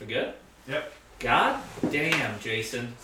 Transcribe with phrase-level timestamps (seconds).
[0.00, 0.32] We good?
[0.68, 0.92] Yep.
[1.18, 2.94] God damn, Jason.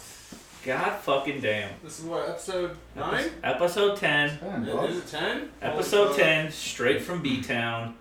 [0.64, 1.70] God fucking damn.
[1.84, 3.30] This is what episode nine.
[3.44, 4.38] Episode 10.
[4.42, 4.84] Man, Yeah.
[4.84, 5.50] Is it ten?
[5.62, 7.94] Episode 10, straight from B Town.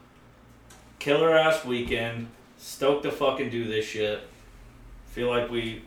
[1.00, 2.28] Killer ass weekend.
[2.58, 4.21] Stoked to fucking do this shit.
[5.12, 5.84] Feel like we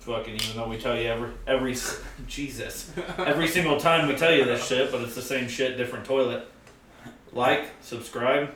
[0.00, 1.76] fucking, even though we tell you every, every,
[2.26, 6.04] Jesus, every single time we tell you this shit, but it's the same shit, different
[6.04, 6.48] toilet.
[7.32, 8.50] Like, subscribe.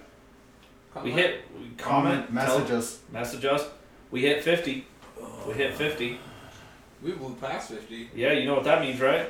[1.04, 2.98] We hit, we comment, Comment, message tell- us.
[3.12, 3.64] message us.
[4.12, 4.86] We hit 50.
[5.48, 6.18] We hit 50.
[7.02, 8.08] We blew past fifty.
[8.14, 9.28] Yeah, you know what that means, right?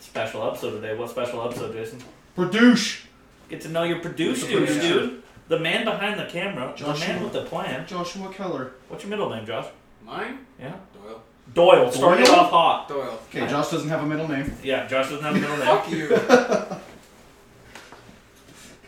[0.00, 0.96] Special episode today.
[0.96, 1.98] What special episode, Jason?
[2.34, 3.02] Produce.
[3.50, 4.80] Get to know your producers, The producer.
[4.80, 5.22] dude.
[5.48, 7.06] The man behind the camera, the Joshua.
[7.08, 7.86] man with the plan.
[7.86, 8.72] Joshua Keller.
[8.88, 9.66] What's your middle name, Josh?
[10.06, 10.38] Mine?
[10.58, 10.76] Yeah.
[10.94, 11.22] Doyle.
[11.54, 11.92] Doyle.
[11.92, 12.34] Starting Doyle?
[12.34, 12.88] off hot.
[12.88, 13.18] Doyle.
[13.28, 14.50] Okay, Josh doesn't have a middle name.
[14.64, 15.66] Yeah, Josh doesn't have a middle name.
[15.66, 16.76] Fuck you.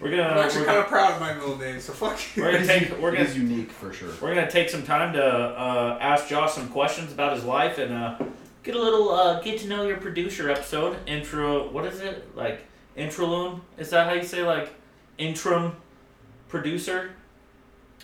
[0.01, 2.19] We're I'm gonna actually we're, kind gonna of proud of my middle name, so fuck
[2.37, 2.43] you.
[2.43, 4.11] we're gonna take we're gonna is unique for sure.
[4.21, 7.93] we're gonna take some time to uh, ask Josh some questions about his life and
[7.93, 8.17] uh,
[8.63, 10.97] get a little uh, get to know your producer episode.
[11.07, 11.69] Intro.
[11.71, 12.61] What is it like?
[12.97, 13.61] Intraloom?
[13.77, 14.73] Is that how you say like
[15.19, 15.73] interim
[16.49, 17.11] producer?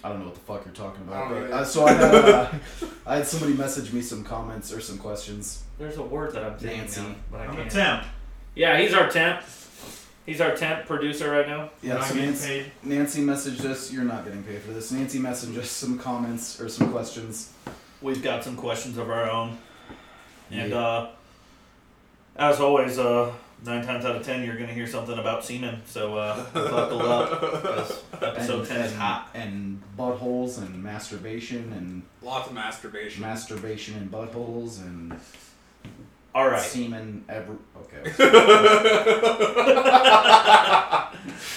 [0.02, 1.28] I don't know what the fuck you're talking I about.
[1.30, 1.54] don't But, either.
[1.54, 2.50] uh, so I had, uh,
[3.06, 5.62] I had somebody message me some comments or some questions.
[5.78, 7.00] There's a word that I'm thinking Nancy.
[7.00, 7.70] of, but I I'm a can't.
[7.70, 8.04] temp.
[8.54, 9.42] Yeah, he's our temp.
[10.26, 11.70] He's our temp producer right now.
[11.82, 12.72] Yeah, so Nancy, paid?
[12.82, 13.92] Nancy messaged us.
[13.92, 14.90] You're not getting paid for this.
[14.90, 17.52] Nancy messaged us some comments or some questions.
[18.00, 19.58] We've got some questions of our own,
[20.50, 20.78] and Yeah.
[20.78, 21.10] uh,
[22.36, 23.32] as always, uh,
[23.64, 25.82] nine times out of ten, you're gonna hear something about semen.
[25.86, 27.42] So uh, buckle up.
[28.22, 29.28] episode and, ten is and, hot.
[29.34, 33.20] and buttholes and masturbation and Lots of masturbation.
[33.22, 35.18] masturbation and buttholes and
[36.34, 37.24] All right, semen.
[37.28, 38.02] Ever okay.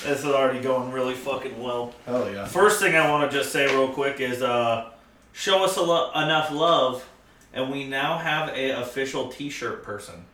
[0.04, 1.94] this is already going really fucking well.
[2.06, 2.46] Hell yeah.
[2.46, 4.92] First thing I want to just say real quick is uh,
[5.34, 7.08] show us a lo- enough love,
[7.54, 10.26] and we now have a official T-shirt person.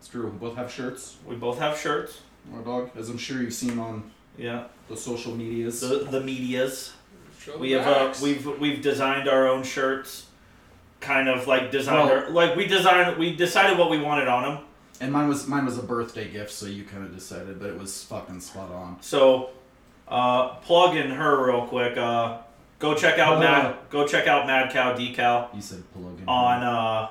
[0.00, 0.26] It's true.
[0.30, 1.16] We both have shirts.
[1.26, 2.20] We both have shirts.
[2.52, 5.80] My dog, as I'm sure you've seen on Yeah, the social medias.
[5.80, 6.94] the the medias.
[7.38, 10.26] Show the We have uh, we've we've designed our own shirts,
[11.00, 14.58] kind of like designed Well- like we designed we decided what we wanted on them.
[15.00, 17.78] and mine was mine was a birthday gift, so you kind of decided, but it
[17.78, 18.96] was fucking spot on.
[19.00, 19.50] So,
[20.08, 21.96] uh, plug in her real quick.
[21.96, 22.38] Uh,
[22.78, 23.40] go check out Uh.
[23.40, 26.28] Mad go check out Mad Cow Decal You said plug in.
[26.28, 27.08] on uh.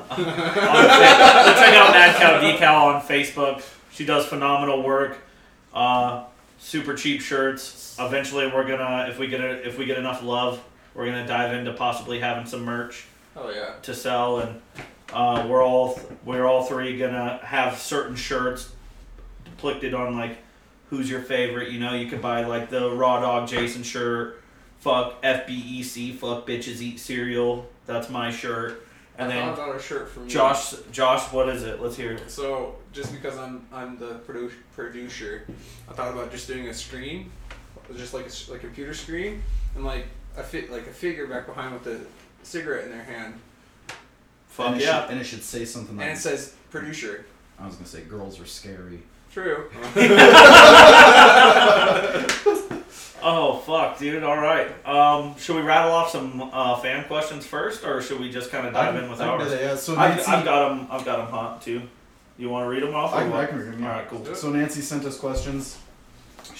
[0.10, 3.62] on go check out Mad Cow Decal on Facebook.
[3.92, 5.18] She does phenomenal work.
[5.74, 6.24] Uh,
[6.58, 7.96] super cheap shirts.
[7.98, 10.60] Eventually, we're gonna if we get a, if we get enough love,
[11.00, 13.06] we're gonna dive into possibly having some merch.
[13.34, 13.76] Oh yeah.
[13.82, 14.60] to sell, and
[15.14, 18.70] uh, we're all we're all three gonna have certain shirts
[19.46, 20.36] depicted on like
[20.90, 21.70] who's your favorite.
[21.70, 24.42] You know, you could buy like the Raw Dog Jason shirt.
[24.80, 26.16] Fuck FBEC.
[26.16, 27.66] Fuck bitches eat cereal.
[27.86, 28.86] That's my shirt.
[29.16, 30.30] And I then out a shirt from you.
[30.30, 31.80] Josh, Josh, what is it?
[31.80, 32.30] Let's hear it.
[32.30, 35.46] So just because I'm I'm the produ- producer,
[35.88, 37.32] I thought about just doing a screen,
[37.96, 39.42] just like a like a computer screen,
[39.74, 40.06] and like
[40.36, 42.00] a fit like a figure back behind with a
[42.44, 43.34] cigarette in their hand,
[44.48, 45.02] Fuck and it yeah.
[45.02, 47.24] Should, and it should say something and it says producer.
[47.58, 49.02] I was gonna say girls are scary.
[49.32, 49.70] True.
[53.22, 54.22] Oh fuck, dude.
[54.24, 54.66] All right.
[54.86, 58.66] Um, should we rattle off some uh, fan questions first, or should we just kind
[58.66, 59.52] of dive I- in with I can do ours?
[59.52, 59.76] that, yeah.
[59.76, 60.86] So I've, Nancy, I've got them.
[60.90, 61.82] I've got them hot too.
[62.38, 63.12] You want to read them off?
[63.12, 63.40] or I, can- what?
[63.40, 63.82] I can read them.
[63.82, 63.90] Yeah.
[63.92, 64.34] All right, cool.
[64.34, 65.76] So Nancy sent us questions.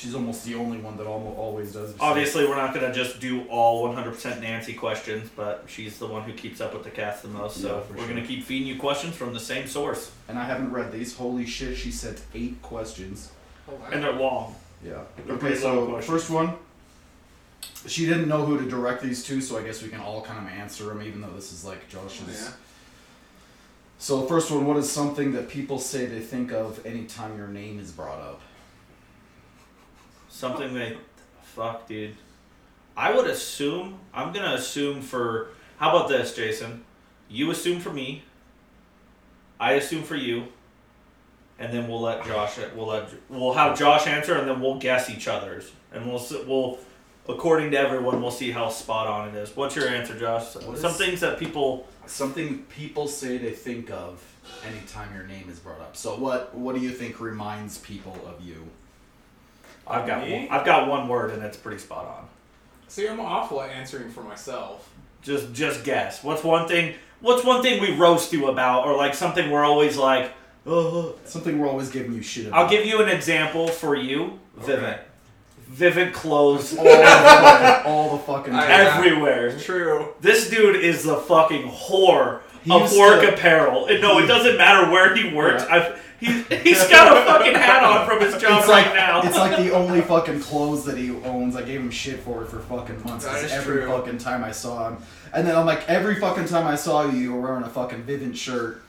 [0.00, 1.94] She's almost the only one that almost always does.
[2.00, 6.33] Obviously, we're not gonna just do all 100% Nancy questions, but she's the one who
[6.33, 7.59] keeps up with the cast the most.
[7.61, 8.15] So Yeah, we're sure.
[8.15, 11.15] gonna keep feeding you questions from the same source, And I haven't read these.
[11.16, 11.77] Holy shit!
[11.77, 13.28] She sent eight questions.
[13.69, 13.88] Oh, wow.
[13.93, 14.55] and they're long.
[14.83, 15.03] Yeah.
[15.27, 16.06] They're Okay, so questions.
[16.11, 16.55] first one.
[17.87, 20.38] She didn't know who to direct these to, so I guess we can all kind
[20.47, 22.22] of answer them, even though this is like Josh's.
[22.27, 22.53] Oh, yeah.
[23.99, 27.78] So first one, what is something that people say they think of anytime your name
[27.78, 28.41] is brought up?
[30.40, 30.96] Something they,
[31.42, 32.16] fuck, dude.
[32.96, 33.98] I would assume.
[34.14, 35.48] I'm gonna assume for.
[35.76, 36.82] How about this, Jason?
[37.28, 38.25] You assume for me.
[39.60, 40.44] I assume for you.
[41.58, 42.58] And then we'll let Josh.
[42.75, 43.10] We'll let.
[43.28, 46.78] We'll have Josh answer, and then we'll guess each other's, and we'll we'll.
[47.28, 49.54] According to everyone, we'll see how spot on it is.
[49.54, 50.52] What's your answer, Josh?
[50.52, 51.86] Some things that people.
[52.06, 54.25] Something people say they think of
[54.66, 55.98] anytime your name is brought up.
[55.98, 58.70] So what what do you think reminds people of you?
[59.90, 60.22] I've got.
[60.28, 62.28] One, I've got one word, and it's pretty spot on.
[62.88, 64.88] See, I'm awful at answering for myself.
[65.22, 66.22] Just just guess.
[66.25, 66.94] What's one thing?
[67.20, 70.32] What's one thing we roast you about, or like something we're always like.
[70.66, 71.14] Oh.
[71.25, 72.58] Something we're always giving you shit about.
[72.64, 74.78] I'll give you an example for you, Vivint.
[74.78, 75.00] Okay.
[75.72, 78.98] Vivint clothes all the fucking, all the fucking I- time.
[79.04, 79.56] everywhere.
[79.58, 80.08] True.
[80.20, 83.86] This dude is the fucking whore He of used work to- apparel.
[83.86, 85.64] And No, it doesn't matter where he works.
[85.69, 85.75] Yeah.
[85.76, 89.22] I've, he's, he's got a fucking hat on from his job It's right like now.
[89.22, 91.56] it's like the only fucking clothes that he owns.
[91.56, 93.25] I gave him shit for it for fucking months.
[93.26, 93.88] 'cause That is every true.
[93.88, 94.99] fucking time I saw him,
[95.34, 98.02] and then I'm like, every fucking time I saw you, you were wearing a fucking
[98.05, 98.82] Vivint shirt.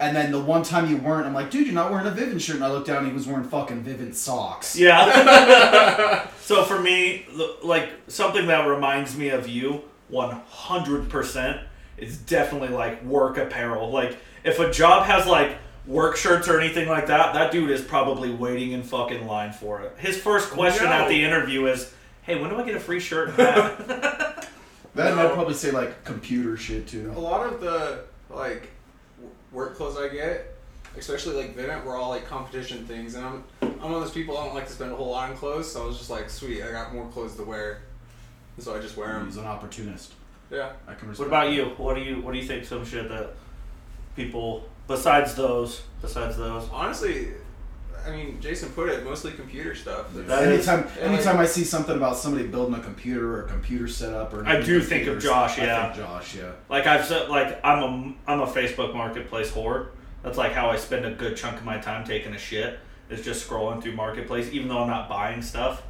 [0.00, 2.40] And then the one time you weren't, I'm like, dude, you're not wearing a Vivint
[2.40, 2.56] shirt.
[2.56, 4.74] And I looked down, and he was wearing fucking Vivint socks.
[4.76, 6.26] Yeah.
[6.40, 7.26] so for me,
[7.62, 11.60] like something that reminds me of you, one hundred percent,
[11.98, 13.90] is definitely like work apparel.
[13.92, 15.56] Like if a job has like
[15.86, 19.80] work shirts or anything like that, that dude is probably waiting in fucking line for
[19.82, 19.94] it.
[19.98, 20.92] His first question No.
[20.92, 21.92] at the interview is,
[22.22, 24.48] "Hey, when do I get a free shirt?" and hat?"
[24.94, 25.26] Then No.
[25.28, 27.12] I'd probably say like computer shit too.
[27.16, 28.68] A lot of the like
[29.16, 30.54] w- work clothes I get,
[30.98, 34.36] especially like Vivint, were all like competition things, and I'm I'm one of those people
[34.36, 36.28] I don't like to spend a whole lot on clothes, so I was just like,
[36.28, 37.80] sweet, I got more clothes to wear,
[38.56, 39.26] and so I just wear them.
[39.26, 40.12] He's an opportunist.
[40.50, 40.72] Yeah.
[40.86, 41.08] I can.
[41.08, 41.52] what about that.
[41.54, 41.64] you?
[41.78, 42.66] What do you What do you think?
[42.66, 43.30] Some shit that
[44.14, 46.68] people besides those, besides those.
[46.70, 47.28] Honestly,
[48.06, 50.06] I mean, Jason put it mostly computer stuff.
[50.14, 50.22] Yeah.
[50.22, 53.44] That is- anytime, yeah, like- anytime I see something about somebody building a computer or
[53.44, 55.92] a computer setup or I do think of computers, Josh, I yeah.
[55.92, 56.50] think Josh, yeah.
[56.68, 59.88] Like I've said, like I'm a I'm a Facebook Marketplace whore.
[60.22, 62.78] That's like how I spend a good chunk of my time taking a shit.
[63.10, 65.82] Is just scrolling through Marketplace, even though I'm not buying stuff.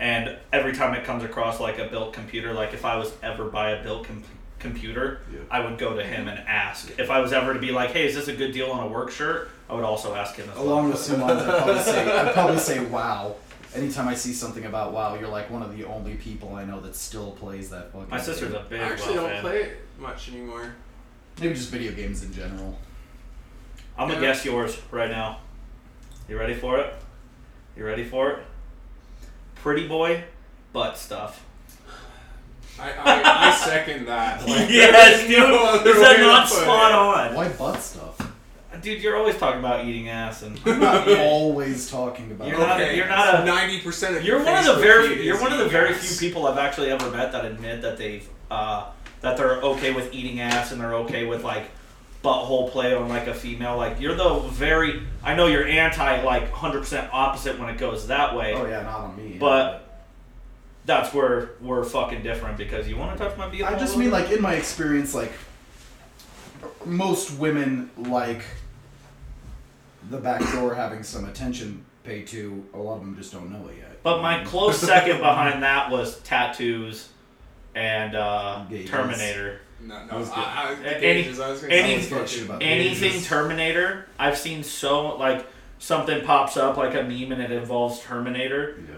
[0.00, 3.44] And every time it comes across like a built computer, like if I was ever
[3.44, 4.24] buy a built com-
[4.64, 5.40] computer, Yeah.
[5.50, 6.90] I would go to him and ask.
[6.98, 8.88] If I was ever to be like, "Hey, is this a good deal on a
[8.88, 10.48] work shirt?" I would also ask him.
[10.50, 10.66] As well.
[10.66, 13.36] Along the same lines, I'd probably say, I'd probably say wow.
[13.74, 16.80] Anytime I see something about WoW, you're like one of the only people I know
[16.80, 18.08] that still plays that fucking.
[18.08, 18.60] My sister's game.
[18.60, 19.40] a big I actually WoW don't fan.
[19.42, 20.74] play it much anymore.
[21.40, 22.78] Maybe just video games in general.
[23.98, 24.32] I'm gonna Yeah.
[24.32, 25.38] guess yours right now.
[26.28, 26.94] You ready for it?
[27.76, 28.38] You ready for it?
[29.56, 30.24] Pretty boy,
[30.72, 31.42] butt stuff.
[32.78, 34.40] I, I, I second that.
[34.46, 35.38] Like, yes, there's dude.
[35.38, 37.34] no Is that not spot on?
[37.34, 38.30] Why butt stuff?
[38.82, 42.48] Dude, you're always talking about eating ass, and I'm not always talking about.
[42.48, 45.40] You're not- Okay, you're not a- ninety percent of you're one of the very you're
[45.40, 46.04] one of the very ass.
[46.18, 48.90] few people I've actually ever met that admit that they've uh,
[49.22, 51.64] that they're okay with eating ass and they're okay with like
[52.22, 53.76] butthole play on like a female.
[53.78, 58.08] Like you're the very I know you're anti like hundred percent opposite when it goes
[58.08, 59.36] that way, Oh yeah, not on me.
[59.38, 59.93] but
[60.86, 63.64] that's where we're fucking different because you want to touch my beehole.
[63.64, 65.32] I just mean like in my experience, like
[66.84, 68.42] most women like
[70.10, 72.64] the back door having some attention paid to.
[72.74, 74.02] A lot of them just don't know it yet.
[74.02, 77.08] But my close second behind that was tattoos
[77.74, 78.88] and uh, Gays.
[78.88, 79.60] Terminator.
[79.80, 80.30] No, no.
[80.34, 83.26] I, I, Any- gauges, I was gonna any- say fuck Anything gauges.
[83.26, 85.46] Terminator, I've seen so like
[85.78, 88.76] something pops up like a meme and it involves Terminator.
[88.88, 88.94] Yeah.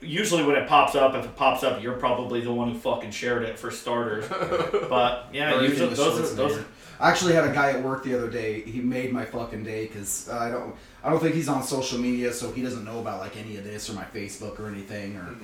[0.00, 3.10] Usually when it pops up, if it pops up, you're probably the one who fucking
[3.10, 4.24] shared it for starters.
[4.88, 6.52] But yeah, Everything usually those are those.
[6.58, 6.64] Schwarzenegger.
[7.00, 8.60] I actually had a guy at work the other day.
[8.62, 10.74] He made my fucking day because I don't.
[11.02, 13.64] I don't think he's on social media, so he doesn't know about like any of
[13.64, 15.16] this or my Facebook or anything.
[15.16, 15.38] Or, Mhm.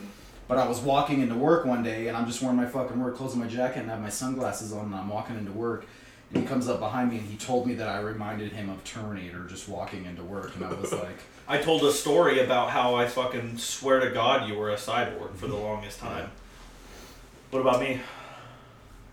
[0.49, 3.17] but I was walking into work one day and I'm just wearing my fucking work
[3.17, 5.85] clothes and my jacket and I have my sunglasses on and I'm walking into work.
[6.33, 8.83] And he comes up behind me and he told me that I reminded him of
[8.85, 12.95] Terminator just walking into work, and I was like, I told a story about how
[12.95, 15.65] I fucking swear to God you were a cyborg for the mm-hmm.
[15.65, 16.31] longest time.
[17.51, 18.01] What about me?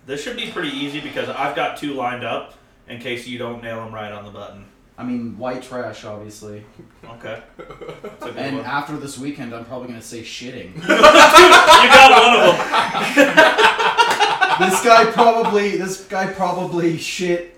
[0.05, 2.53] This should be pretty easy because I've got two lined up
[2.87, 4.65] in case you don't nail them right on the button.
[4.97, 6.65] I mean, white trash, obviously.
[7.05, 7.41] Okay.
[7.57, 8.65] That's a good And one.
[8.65, 10.75] after this weekend, I'm probably gonna say shitting.
[10.81, 13.95] you got one of them.
[14.59, 17.55] this guy probably, this guy probably shit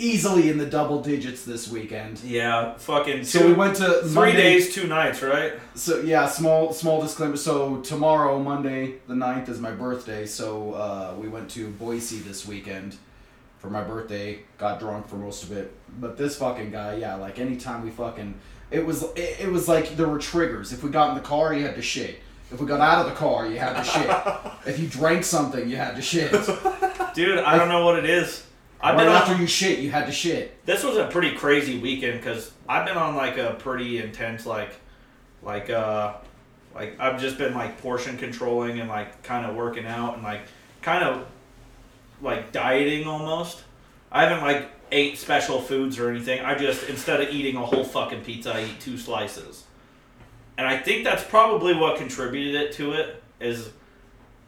[0.00, 2.20] easily in the double digits this weekend.
[2.20, 3.24] Yeah, fucking.
[3.24, 5.54] So two- we went to three Monday- days, two nights, right?
[5.74, 7.36] So yeah, small small disclaimer.
[7.36, 10.24] So tomorrow, Monday the 9th, is my birthday.
[10.26, 12.96] So uh, we went to Boise this weekend
[13.58, 14.40] for my birthday.
[14.56, 15.74] Got drunk for most of it.
[16.00, 18.34] But this fucking guy, yeah, like anytime we fucking,
[18.70, 20.72] it was it, it was like there were triggers.
[20.72, 22.20] If we got in the car, he had to shit.
[22.50, 24.52] If we got out of the car, you had to shit.
[24.66, 26.32] if you drank something, you had to shit.
[27.14, 28.46] Dude, I don't know what it is.
[28.80, 30.64] I've been after on, you shit, you had to shit.
[30.64, 34.70] this was a pretty crazy weekend because I've been on like a pretty intense like,
[35.42, 36.14] like uh,
[36.74, 40.42] like I've just been like portion controlling and like kind of working out and like
[40.80, 41.26] kind of
[42.22, 43.62] like dieting almost.
[44.12, 46.40] I haven't like ate special foods or anything.
[46.40, 49.64] I just instead of eating a whole fucking pizza, I eat two slices.
[50.58, 53.70] And I think that's probably what contributed it to it is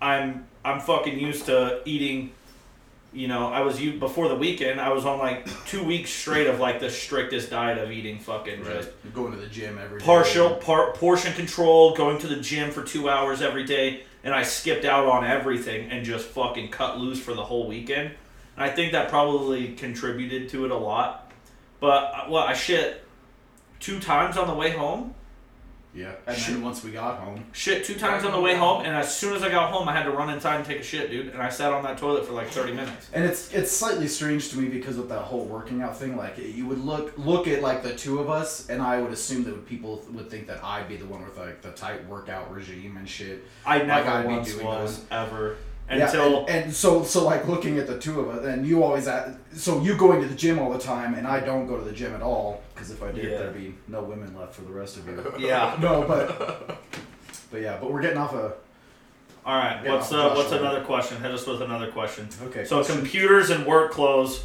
[0.02, 2.32] I'm I'm fucking used to eating
[3.12, 4.80] you know, I was you before the weekend.
[4.80, 8.62] I was on like two weeks straight of like the strictest diet of eating fucking
[8.64, 12.84] just going to the gym every partial par- portion control, going to the gym for
[12.84, 17.18] two hours every day, and I skipped out on everything and just fucking cut loose
[17.18, 18.12] for the whole weekend.
[18.56, 21.32] And I think that probably contributed to it a lot.
[21.80, 23.04] But uh, well, I shit
[23.80, 25.14] two times on the way home.
[25.92, 26.12] Yeah.
[26.26, 26.54] And Shit.
[26.54, 29.34] then once we got home, Shit two times on the way home, and as soon
[29.34, 31.28] as I got home, I had to run inside and take a shit, dude.
[31.28, 33.08] And I sat on that toilet for like thirty minutes.
[33.12, 36.16] and it's it's slightly strange to me because of that whole working out thing.
[36.16, 39.42] Like you would look look at like the two of us, and I would assume
[39.44, 42.96] that people would think that I'd be the one with like the tight workout regime
[42.96, 43.44] and shit.
[43.66, 45.06] I Like never I'd be once doing was those.
[45.10, 45.56] ever
[45.98, 49.08] Yeah, and, and so so like looking at the two of us, and you always
[49.08, 51.84] at so you going to the gym all the time, and I don't go to
[51.84, 53.38] the gym at all because if I did, Yeah.
[53.38, 55.34] there'd be no women left for the rest of you.
[55.38, 55.76] yeah.
[55.82, 56.78] no, but
[57.50, 58.52] but yeah, but we're getting off a
[59.44, 60.60] All right, what's uh, what's over.
[60.62, 61.20] another question?
[61.20, 62.28] Hit us with another question.
[62.44, 62.64] okay.
[62.64, 62.96] So question.
[63.00, 64.44] computers and work clothes.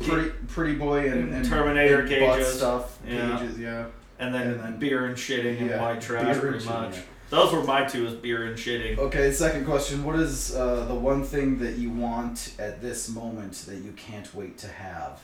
[0.00, 3.38] pretty pretty boy and, and Terminator big butt stuff, Yeah.
[3.38, 3.86] gauges, yeah.
[4.18, 6.96] And then, And then- beer and shitting and white trash, beer and pretty shitting, much.
[7.30, 7.38] Yeah.
[7.38, 8.98] Those were my two: is beer and shitting.
[8.98, 10.04] Okay, second question.
[10.04, 14.32] What is uh, the one thing that you want at this moment that you can't
[14.34, 15.20] wait to have?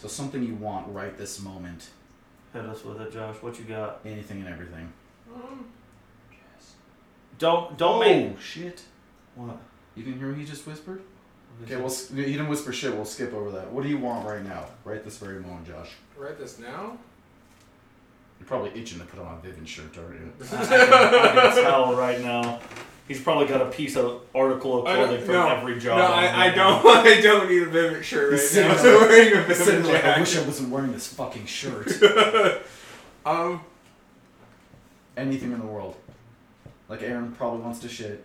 [0.00, 1.90] So something you want right this moment.
[2.52, 3.36] Hit us with it, Josh.
[3.40, 4.00] What you got?
[4.04, 4.92] Anything and everything.
[5.34, 5.66] Um,
[7.38, 8.82] Don't don't oh, make shit.
[9.34, 9.56] what?
[9.94, 11.02] You didn't hear what he just whispered?
[11.64, 11.80] Okay, it?
[11.80, 12.94] well, he didn't whisper shit.
[12.94, 13.70] We'll skip over that.
[13.70, 14.64] What do you want right now?
[14.84, 15.90] Right this very moment, Josh.
[16.16, 16.98] Right this now.
[18.42, 20.32] You're probably itching to put on a Vivint shirt, aren't you?
[20.52, 22.58] I, can, I can tell right now.
[23.06, 25.98] He's probably got a piece of article of I don't- clothing from no, every job.
[25.98, 26.84] No, on I, I right don't.
[27.06, 28.44] I don't need a Vivint shirt right now.
[28.44, 31.92] sitting So wearing a He's Vivint like, I wish I wasn't wearing this fucking shirt.
[33.24, 33.60] Um,
[35.16, 35.94] Anything in the world.
[36.88, 38.24] Like Aaron probably wants to shit.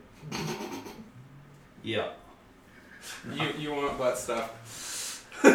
[1.84, 2.10] Yeah.
[3.36, 5.26] you you want butt stuff?
[5.44, 5.52] no,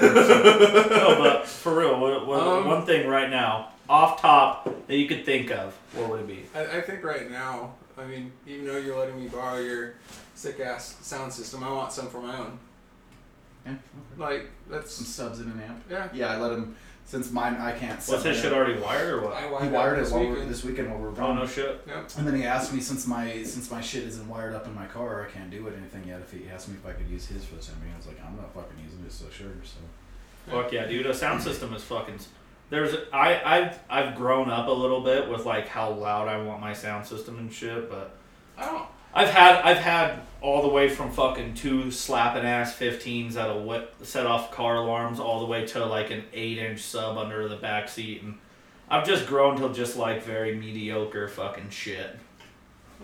[1.19, 5.25] but for real, what, what, Um, one thing right now, off top that you could
[5.25, 6.45] think of, what would it be?
[6.55, 9.95] I, I think right now, I mean, even though you're letting me borrow your
[10.35, 12.59] sick ass sound system, I want some for my own.
[13.67, 13.75] Yeah.
[14.19, 15.85] Like that's Some subs in an amp.
[15.91, 16.09] yeah.
[16.13, 16.75] Yeah, I let him.
[17.05, 17.97] Since mine, I can't.
[17.97, 19.35] Was sub his shit already wired or what?
[19.35, 20.51] I He wired, wired it this while weekend.
[20.51, 21.81] this weekend while we were Oh no shit.
[21.87, 22.11] Yep.
[22.17, 24.87] And then he asked me since my since my shit isn't wired up in my
[24.87, 26.21] car, I can't do it anything yet.
[26.21, 28.07] If he asked me if I could use his for the time being, I was
[28.07, 29.49] like, I'm not fucking using it, so sure.
[29.65, 29.79] So
[30.51, 31.07] Fuck yeah, dude.
[31.07, 32.19] A sound system is fucking.
[32.73, 36.63] There's I I've I've grown up a little bit with like how loud I want
[36.63, 38.17] my sound system and shit, but
[38.57, 38.87] I don't.
[39.13, 43.95] I've had I've had all the way from fucking two slapping ass 15s that'll whip,
[44.03, 47.57] set off car alarms all the way to like an eight inch sub under the
[47.57, 48.39] back seat, and
[48.89, 52.17] I've just grown to just like very mediocre fucking shit.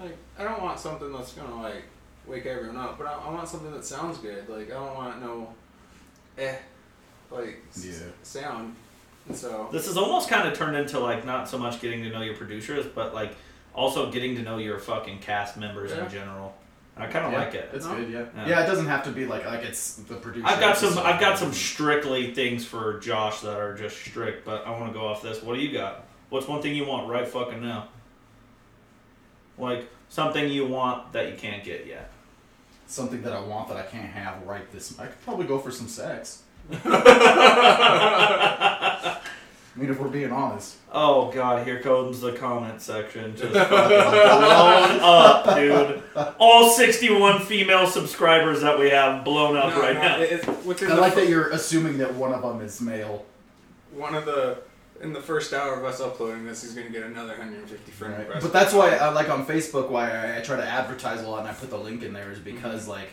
[0.01, 1.83] Like I don't want something that's gonna like
[2.27, 4.49] wake everyone up, but I, I want something that sounds good.
[4.49, 5.53] Like I don't want no,
[6.39, 6.57] eh,
[7.31, 8.07] like s- Yeah.
[8.23, 8.75] sound.
[9.29, 12.11] And so This has almost kind of turned into like not so much getting to
[12.11, 13.33] know your producers, but like
[13.75, 16.05] also getting to know your fucking cast members Yeah.
[16.05, 16.55] in general.
[16.97, 17.71] I kind of yeah, like it.
[17.73, 17.95] It's No?
[17.95, 18.25] good, yeah.
[18.35, 18.49] Yeah.
[18.49, 18.65] yeah.
[18.65, 20.47] it doesn't have to be like like it's the producer.
[20.49, 20.99] I've got some.
[20.99, 24.99] I've got some strictly things for Josh that are just strict, but I want to
[24.99, 25.41] go off this.
[25.43, 26.05] What do you got?
[26.31, 27.89] What's one thing you want right fucking now?
[29.59, 32.11] Like something you want that you can't get yet.
[32.89, 34.99] something that I want that I can't have right this.
[34.99, 36.43] I could probably go for some sex.
[39.79, 40.75] I mean, if we're being honest.
[40.93, 43.37] Oh god, here comes the comment section.
[43.37, 46.03] Just fucking blown up, dude.
[46.41, 50.19] All 61 female subscribers that we have blown up No, right no, now.
[50.19, 52.81] it- it's within I the like fir- that you're assuming that one of them is
[52.81, 53.25] male.
[53.93, 54.59] one of the
[55.01, 58.23] in the first hour of us uploading this, he's gonna get another 150 friend Right.
[58.27, 58.43] requests.
[58.43, 61.39] But that's why, I, like on Facebook, why I, I try to advertise a lot
[61.39, 62.91] and I put the link in there is because mm-hmm.
[62.91, 63.11] like,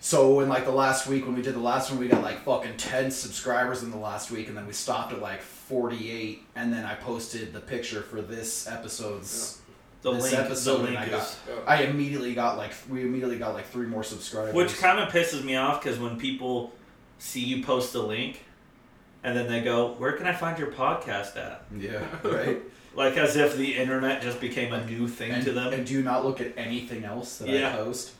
[0.00, 2.44] so in like the last week when we did the last one, we got like
[2.44, 6.42] fucking ten subscribers in the last week, and then we stopped at like forty eight,
[6.56, 9.60] and then I posted the picture for this episode's.
[10.02, 11.10] The this link, episode the and link I is.
[11.10, 11.64] got- Oh.
[11.66, 14.54] I immediately got like we immediately got like three more subscribers.
[14.54, 16.72] Which kind of pisses me off because when people
[17.18, 18.44] see you post a link
[19.22, 21.62] and then they go, Where can I find your podcast at?
[21.74, 22.58] yeah, right.
[22.94, 25.72] Like as if the internet just became a new thing and, to them.
[25.72, 27.70] and do you not look at anything else that Yeah.
[27.72, 28.12] I post?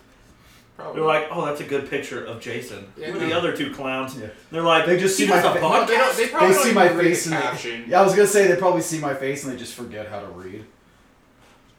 [0.76, 0.95] Probably.
[1.00, 2.87] They're like, Oh, that's a good picture of Jason.
[2.97, 3.26] Yeah, Who are no.
[3.28, 4.19] the other two clowns?
[4.19, 4.28] Yeah.
[4.50, 5.95] They're like, They just see my does a fa- No, they.
[6.25, 7.83] They probably They don't see my read face the and caption.
[7.85, 10.09] they, yeah, I was gonna say they probably see my face and they just forget
[10.09, 10.64] how to read.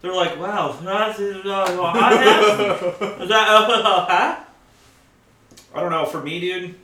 [0.01, 2.13] They're like, Wow, that's, uh, well, I
[3.21, 4.43] is that, uh, huh?
[5.73, 6.05] I don't know.
[6.05, 6.75] For me, dude,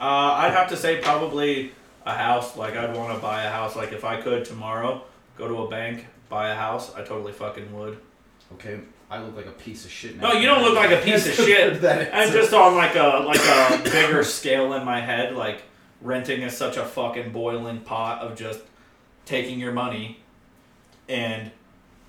[0.00, 1.72] uh, I'd have to say probably
[2.06, 2.56] a house.
[2.56, 3.76] Like, I'd want to buy a house.
[3.76, 5.02] Like, if I could tomorrow,
[5.36, 7.98] go to a bank, buy a house, I totally fucking would.
[8.54, 10.20] Okay, I look like a piece of shit.
[10.20, 10.32] Now.
[10.32, 11.80] No, you don't look like a piece of shit.
[11.80, 15.62] That And is- just on like a like a bigger scale in my head, like
[16.02, 18.60] renting is such a fucking boiling pot of just
[19.24, 20.20] taking your money
[21.08, 21.50] and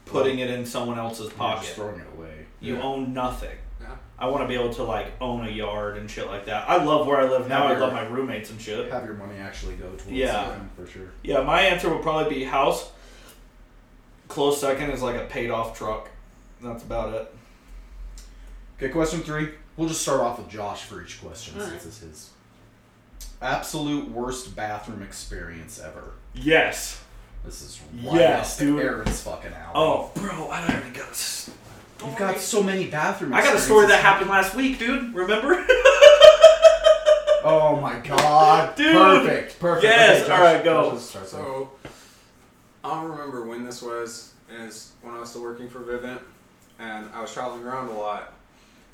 [0.05, 1.67] putting it in someone else's You're just pocket.
[1.69, 2.45] throwing it away.
[2.59, 2.81] You Yeah.
[2.81, 3.55] own nothing.
[3.79, 3.87] Yeah.
[4.17, 6.69] I want to be able to like own a yard and shit like that.
[6.69, 7.65] I love where I live now.
[7.67, 8.91] I Have love my roommates and shit.
[8.91, 10.43] Have your money actually go towards Yeah.
[10.49, 11.07] something for sure.
[11.23, 12.91] Yeah, my answer would probably be house.
[14.27, 16.09] Close second is like a paid off truck.
[16.61, 17.33] That's about it.
[18.77, 19.49] Okay, question three.
[19.77, 22.29] We'll just start off with Josh for each question All since it's his.
[23.41, 26.11] Absolute worst bathroom experience ever.
[26.33, 27.01] Yes.
[27.45, 28.79] This is Yes, right dude.
[28.83, 29.71] Aaron's fucking alley.
[29.73, 31.55] Oh, bro, I already got a story.
[32.05, 33.33] You've got so many bathroom.
[33.33, 35.13] I got a story that happened last week, dude.
[35.15, 35.65] Remember?
[37.41, 38.93] Oh my god, Dude.
[38.93, 39.83] Perfect, perfect.
[39.85, 40.91] Yes, Josh- alright, go.
[40.91, 41.43] Josh, start, start.
[41.45, 41.71] So,
[42.83, 44.33] I don't remember when this was.
[44.51, 46.19] Is when I was still working for Vivint,
[46.79, 48.33] and I was traveling around a lot.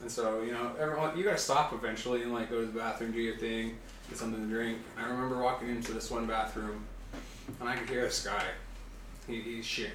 [0.02, 3.12] And so, you know, everyone, you gotta stop eventually and like go to the bathroom,
[3.12, 3.78] do your thing,
[4.10, 4.80] get something to drink.
[4.98, 6.84] I remember walking into this one bathroom,
[7.60, 8.44] and I could hear this guy.
[9.28, 9.90] He, he's shitting,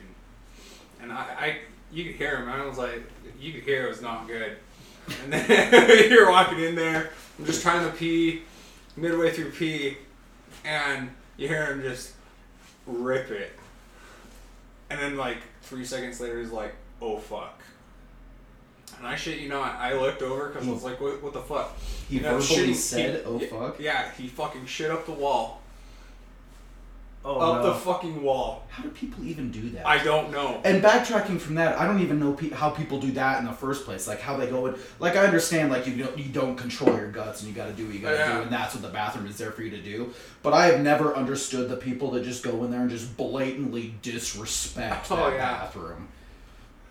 [1.02, 1.58] and I, I,
[1.92, 2.48] you could hear him.
[2.48, 3.02] And I was like,
[3.38, 4.56] you could hear it was not good.
[5.22, 8.42] And then you're walking in there, I'm just trying to pee,
[8.96, 9.98] midway through pee,
[10.64, 12.12] and you hear him just
[12.86, 13.52] rip it.
[14.88, 17.59] And then like three seconds later, he's like, "Oh fuck."
[18.98, 21.22] And I shit you not, I looked over because I was like, "What?
[21.22, 21.76] What the fuck?"
[22.08, 25.12] He You know, verbally shitting- said, he- "Oh fuck." Yeah, he fucking shit up the
[25.12, 25.62] wall,
[27.22, 27.68] Oh up no.
[27.68, 28.64] the fucking wall.
[28.70, 29.86] How do people even do that?
[29.86, 30.60] I don't know.
[30.64, 33.52] And backtracking from that, I don't even know pe- how people do that in the
[33.52, 34.06] first place.
[34.08, 34.74] Like how they go in.
[34.98, 37.72] Like I understand, like you don't you don't control your guts and you got to
[37.72, 38.36] do what you got to Yeah.
[38.36, 40.12] do, and that's what the bathroom is there for you to do.
[40.42, 43.94] But I have never understood the people that just go in there and just blatantly
[44.02, 45.52] disrespect Oh, that yeah.
[45.58, 46.08] bathroom.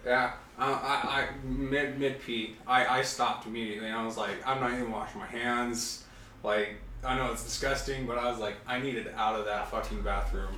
[0.05, 0.31] Yeah,
[0.65, 3.89] I, I mid mid pee, I, I stopped immediately.
[3.89, 6.03] I was like, I'm not even washing my hands.
[6.43, 10.01] Like, I know it's disgusting, but I was like, I needed out of that fucking
[10.01, 10.49] bathroom.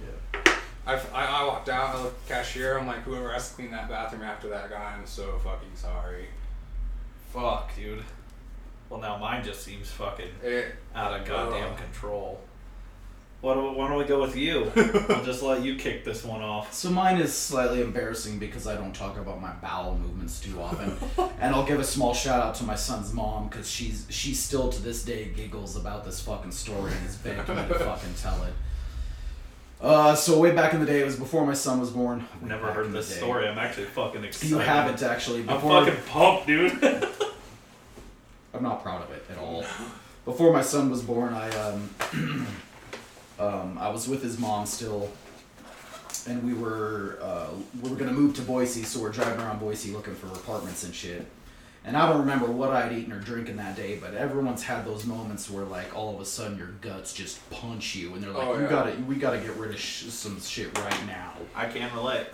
[0.86, 1.96] I, I, I walked out.
[1.96, 2.80] I looked at the cashier.
[2.80, 6.26] I'm like, whoever has to clean that bathroom after that guy, I'm so fucking sorry.
[7.32, 8.04] Fuck, dude.
[8.90, 11.78] Well, now mine just seems fucking It, out of goddamn Ugh.
[11.78, 12.42] control.
[13.42, 14.72] Why don't, why don't we go with you?
[15.10, 16.72] I'll just let you kick this one off.
[16.74, 20.96] So mine is slightly embarrassing because I don't talk about my bowel movements too often,
[21.40, 24.70] and I'll give a small shout out to my son's mom because she's she still
[24.70, 28.44] to this day giggles about this fucking story and is begging me to fucking tell
[28.44, 28.54] it.
[29.82, 32.20] Uh, so way back in the day, it was before my son was born.
[32.44, 33.16] Way Never heard this day.
[33.16, 33.48] story.
[33.48, 34.52] I'm actually fucking excited.
[34.52, 35.40] You haven't actually.
[35.50, 36.84] I'm fucking pumped, dude.
[38.54, 39.66] I'm not proud of it at all.
[40.26, 41.90] Before my son was born, I um,
[43.42, 45.10] um, I was with his mom still,
[46.28, 47.48] and we were uh,
[47.82, 50.94] we were gonna move to Boise, so we're driving around Boise looking for apartments and
[50.94, 51.26] shit.
[51.84, 55.04] And I don't remember what I'd eaten or drinking that day, but everyone's had those
[55.06, 58.48] moments where like all of a sudden your guts just punch you, and they're like,
[58.48, 58.70] Oh, "You yeah.
[58.70, 62.28] gotta, we gotta get rid of sh- some shit right now." I can't relate.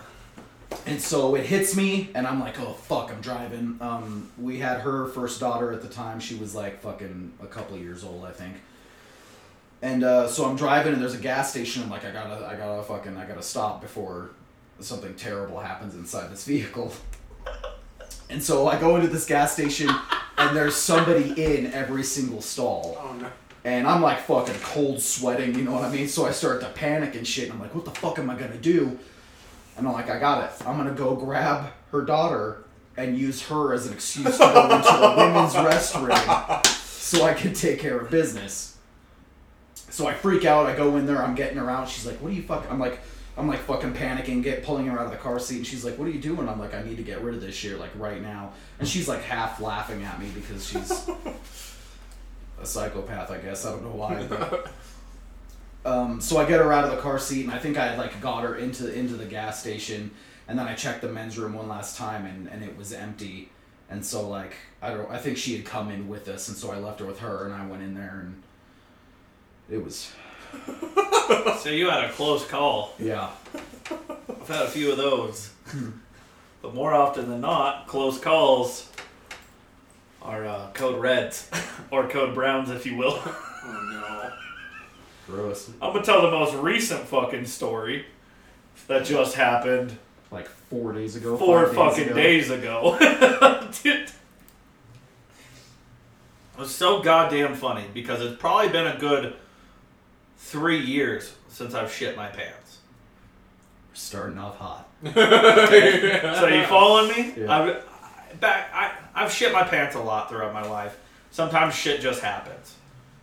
[0.84, 3.78] And so it hits me, and I'm like, oh fuck, I'm driving.
[3.80, 6.20] Um, we had her first daughter at the time.
[6.20, 8.54] She was like fucking a couple years old, I think.
[9.80, 11.82] And uh, so I'm driving, and there's a gas station.
[11.82, 14.30] I'm like, I gotta, I gotta fucking, I gotta stop before
[14.80, 16.92] something terrible happens inside this vehicle.
[18.30, 19.88] And so I go into this gas station,
[20.36, 22.98] and there's somebody in every single stall.
[23.00, 23.30] oh no.
[23.64, 26.08] And I'm like fucking cold sweating, you know what I mean?
[26.08, 27.44] So I start to panic and shit.
[27.44, 28.98] And I'm like, what the fuck am I gonna do?
[29.76, 30.66] And I'm like, I got it.
[30.66, 32.64] I'm gonna go grab her daughter
[32.96, 37.52] and use her as an excuse to go into the women's restroom so I can
[37.54, 38.76] take care of business.
[39.90, 40.66] So I freak out.
[40.66, 41.22] I go in there.
[41.22, 41.88] I'm getting her out.
[41.88, 43.00] She's like, "What are you fucking?" I'm like,
[43.38, 45.58] I'm like fucking panicking, get pulling her out of the car seat.
[45.58, 47.40] And she's like, "What are you doing?" I'm like, "I need to get rid of
[47.40, 50.90] this shit like right now." And she's like half laughing at me because she's
[52.60, 53.30] a psychopath.
[53.30, 54.26] I guess I don't know why.
[54.26, 54.72] But
[55.90, 57.98] um, so I get her out of the car seat, and I think I had
[57.98, 60.10] like got her into into the gas station,
[60.48, 63.50] and then I checked the men's room one last time, and, and it was empty.
[63.88, 66.72] And so like I don't, I think she had come in with us, and so
[66.72, 68.42] I left her with her, and I went in there, and
[69.70, 70.12] it was
[71.60, 72.94] So you had a close call.
[72.98, 73.30] yeah,
[73.90, 75.50] I've had a few of those.
[76.62, 78.90] but more often than not, close calls
[80.22, 81.50] are uh, code reds.
[81.90, 83.18] or code browns, if you will.
[83.24, 84.32] Oh
[85.28, 85.34] no.
[85.34, 85.70] gross.
[85.82, 88.06] I'm gonna tell the most recent fucking story
[88.86, 89.96] that just happened
[90.30, 92.14] Like four days ago, four five fucking ago.
[92.14, 92.96] days ago.
[93.82, 94.08] Dude.
[96.54, 99.34] It was so goddamn funny because it's probably been a good
[100.38, 102.78] three years since I've shit my pants.
[103.90, 104.88] We're Starting off hot.
[105.04, 107.34] So you following me?
[107.36, 107.52] Yeah.
[107.58, 110.98] I've, back, I, I've shit my pants a lot throughout my life.
[111.30, 112.74] Sometimes shit just happens.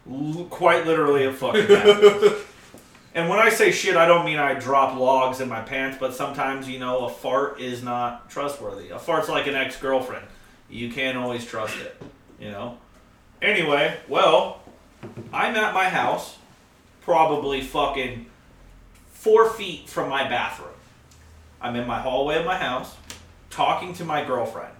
[0.10, 2.34] L- quite literally, it fucking happens.
[3.14, 6.14] and when I say shit, I don't mean I drop logs in my pants, but
[6.14, 8.90] sometimes, you know, a fart is not trustworthy.
[8.90, 10.26] A fart's like an ex girlfriend.
[10.70, 12.02] You can't always trust it,
[12.40, 12.78] you know?
[13.42, 14.62] Anyway, well,
[15.34, 16.38] I'm at my house,
[17.06, 18.26] probably fucking
[19.12, 20.70] four feet from my bathroom.
[21.62, 22.96] I'm in my hallway of my house,
[23.50, 24.74] talking to my girlfriend.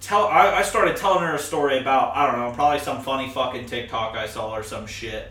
[0.00, 3.28] Tell I, I started telling her a story about I don't know probably some funny
[3.28, 5.30] fucking TikTok I saw or some shit,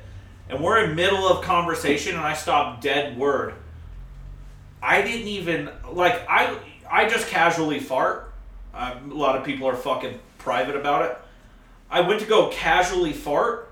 [0.50, 3.56] and we're in middle of conversation and I stopped dead word.
[4.82, 6.58] I didn't even like I
[6.90, 8.34] I just casually fart.
[8.74, 11.18] Um, a lot of people are fucking private about it.
[11.90, 13.72] I went to go casually fart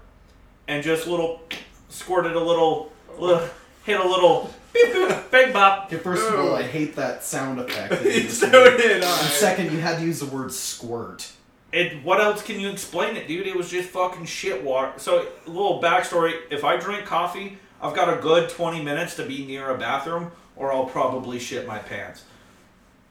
[0.68, 1.42] and just little
[1.90, 3.48] squirted a little, little
[3.84, 5.86] hit a little beep, boop, big bop.
[5.86, 7.92] Okay, first of all, I hate that sound effect.
[7.92, 8.78] that you You just so made.
[8.78, 11.32] did And second, you had to use the word squirt.
[11.72, 13.48] It, what else can you explain it, dude?
[13.48, 14.94] It was just fucking shit water.
[14.98, 19.26] So, a little backstory: if I drink coffee, I've got a good twenty minutes to
[19.26, 22.24] be near a bathroom, or I'll probably shit my pants.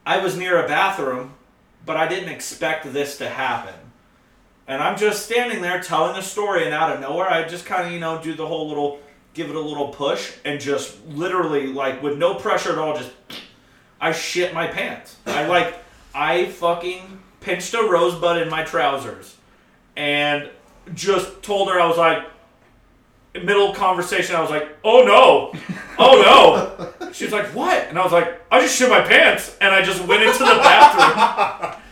[0.07, 1.35] I was near a bathroom,
[1.85, 3.75] but I didn't expect this to happen.
[4.67, 7.87] And I'm just standing there telling a story, and out of nowhere, I just kind
[7.87, 8.99] of, you know, do the whole little,
[9.35, 13.11] give it a little push, and just literally, like, with no pressure at all, just,
[14.01, 15.17] I shit my pants.
[15.27, 15.75] I, like,
[16.15, 19.37] I fucking pinched a rosebud in my trousers,
[19.97, 20.49] and
[20.95, 22.25] just told her, I was like,
[23.35, 25.61] in middle of conversation, I was like, oh no,
[25.99, 26.91] oh no.
[27.13, 27.87] She was like, what?
[27.89, 30.45] And I was like, I just shit my pants, and I just went into the
[30.47, 31.81] bathroom.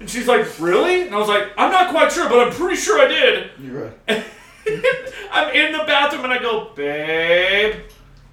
[0.00, 1.02] And she's like, really?
[1.02, 3.50] And I was like, I'm not quite sure, but I'm pretty sure I did.
[3.60, 4.24] You're right.
[5.32, 7.76] I'm in the bathroom and I go, babe.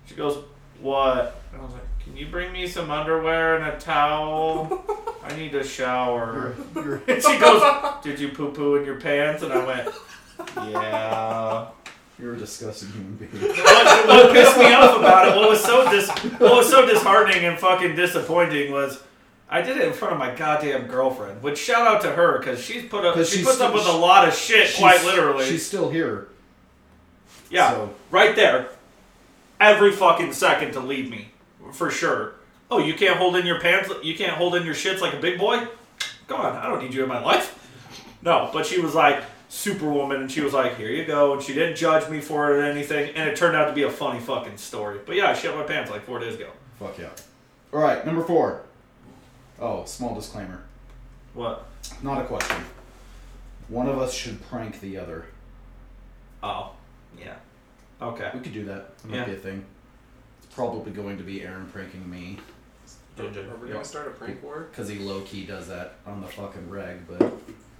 [0.05, 0.43] She goes,
[0.79, 1.41] what?
[1.51, 4.83] And I was like, can you bring me some underwear and a towel?
[5.23, 6.55] I need a shower.
[6.75, 7.63] You're, And she goes,
[8.03, 9.41] did you poo poo in your pants?
[9.41, 9.89] And I went,
[10.71, 11.67] yeah.
[12.19, 13.31] you're a disgusting human being.
[13.31, 17.43] What, what pissed me off about it, what was so dis, what was so disheartening
[17.45, 19.01] and fucking disappointing was.
[19.49, 21.41] I did it in front of my goddamn girlfriend.
[21.43, 23.13] Which shout out to her because she's put up.
[23.15, 25.45] 'Cause She she's puts up with a lot of shit, quite literally.
[25.45, 26.27] She's still here.
[27.49, 28.69] Yeah, So- right there.
[29.59, 31.29] Every fucking second to leave me,
[31.71, 32.33] for sure.
[32.69, 33.89] Oh, you can't hold in your pants.
[34.03, 35.65] You can't hold in your shits like a big boy.
[36.27, 37.57] Go on, I don't need you in my life.
[38.21, 41.53] No, but she was like superwoman, and she was like, "Here you go," and she
[41.53, 44.19] didn't judge me for it or anything, and it turned out to be a funny
[44.19, 44.99] fucking story.
[45.05, 46.47] But yeah, I shit my pants like four days ago.
[46.79, 47.09] Fuck yeah.
[47.71, 48.63] All right, number four.
[49.59, 50.63] Oh, small disclaimer.
[51.33, 51.65] What?
[52.01, 52.57] Not a question.
[53.67, 55.25] One of us should prank the other.
[56.43, 56.71] Oh,
[57.17, 57.35] yeah.
[58.01, 58.29] Okay.
[58.33, 58.97] We could do that.
[58.99, 59.25] That might Yeah.
[59.25, 59.65] be a thing.
[60.43, 62.37] It's probably going to be Aaron pranking me
[63.17, 63.49] Ginger.
[63.49, 64.67] Are we gonna start a prank war?
[64.69, 67.07] because he low key does that on the fucking reg.
[67.07, 67.31] But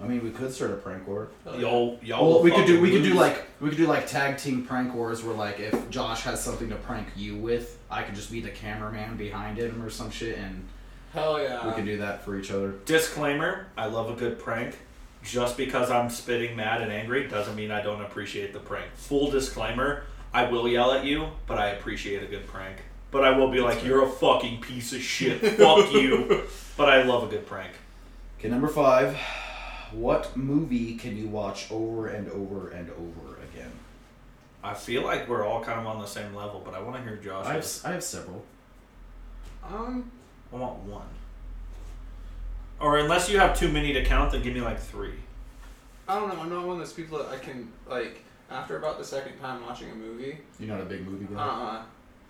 [0.01, 1.27] I mean, we could start a prank war.
[1.45, 2.29] Oh, y'all, y'all.
[2.35, 3.17] Well, we could do fucking we could do lose.
[3.19, 6.69] like we could do like tag team prank wars where like if Josh has something
[6.69, 10.37] to prank you with, I could just be the cameraman behind him or some shit,
[10.37, 10.65] and
[11.15, 11.65] Hell yeah.
[11.65, 12.73] we can do that for each other.
[12.85, 14.77] Disclaimer: I love a good prank.
[15.23, 18.91] Just because I'm spitting mad and angry doesn't mean I don't appreciate the prank.
[18.95, 22.77] Full disclaimer: I will yell at you, but I appreciate a good prank.
[23.11, 25.39] But I will be like, "You're a fucking piece of shit.
[25.39, 26.43] Fuck you."
[26.77, 27.71] But I love a good prank.
[28.37, 29.17] Okay, number five.
[29.91, 33.71] What movie can you watch over and over and over again?
[34.61, 37.01] I feel like we're all kind of on the same level, but I want to
[37.03, 37.45] hear Josh.
[37.45, 38.43] I have, I have several.
[39.63, 40.11] Um,
[40.55, 41.07] I want one.
[42.79, 45.15] Or unless you have too many to count, then give me like three.
[46.07, 46.41] I don't know.
[46.41, 48.21] I'm not one of those people that I can like.
[48.49, 51.43] After about the second time watching a movie, You're not a big movie uh, guy.
[51.43, 51.81] uh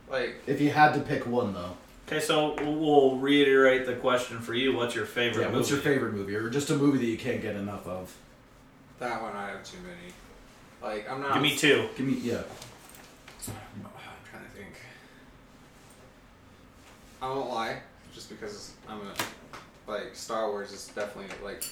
[0.09, 1.75] like If you had to pick one though,
[2.07, 4.73] Okay, so we'll reiterate the question for you.
[4.77, 5.57] What's your favorite yeah, movie?
[5.57, 8.15] what's your favorite movie, or just a movie that you can't get enough of?
[8.99, 10.13] that one, I have too many.
[10.81, 11.33] Like I'm not.
[11.33, 11.89] Give me two.
[11.97, 12.43] Give me yeah.
[13.47, 13.51] I'm
[14.31, 14.71] trying to think.
[17.21, 17.79] I won't lie,
[18.15, 21.63] just because I'm a like Star Wars is definitely like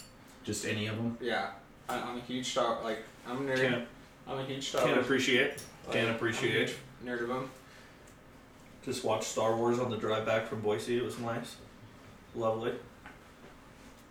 [0.44, 1.18] Just any of them.
[1.22, 1.52] yeah.
[1.90, 3.58] I, I'm a huge Star like I'm a nerd.
[3.58, 3.86] Can't,
[4.28, 5.06] I'm a huge Star can't Wars.
[5.06, 5.64] appreciate.
[5.86, 6.70] like, Can't I'm a appreciate.
[6.70, 7.50] huge nerd of them.
[8.86, 10.98] Just watched Star Wars on the drive back from Boise.
[10.98, 11.56] It was nice.
[12.36, 12.74] Lovely.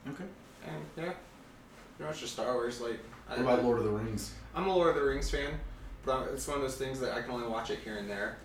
[0.09, 0.25] Okay.
[0.66, 1.12] And yeah,
[1.97, 2.81] pretty much just Star Wars.
[2.81, 4.33] Like I, What about Lord of the Rings?
[4.55, 5.51] I'm a Lord of the Rings fan,
[6.05, 8.09] but I'm- it's one of those things that I can only watch it here and
[8.09, 8.38] there.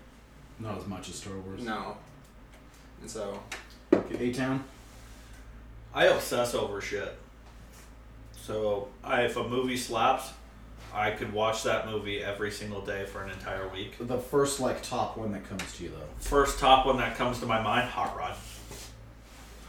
[0.60, 1.62] Not as much as Star Wars.
[1.62, 1.96] No.
[3.00, 3.40] And so
[3.92, 4.64] A Town.
[5.94, 7.16] I obsess over shit.
[8.32, 10.32] So I, if a movie slaps,
[10.94, 13.94] I could watch that movie every single day for an entire week.
[14.00, 16.06] The first like top one that comes to you though.
[16.18, 18.34] First top one that comes to my mind, Hot Rod.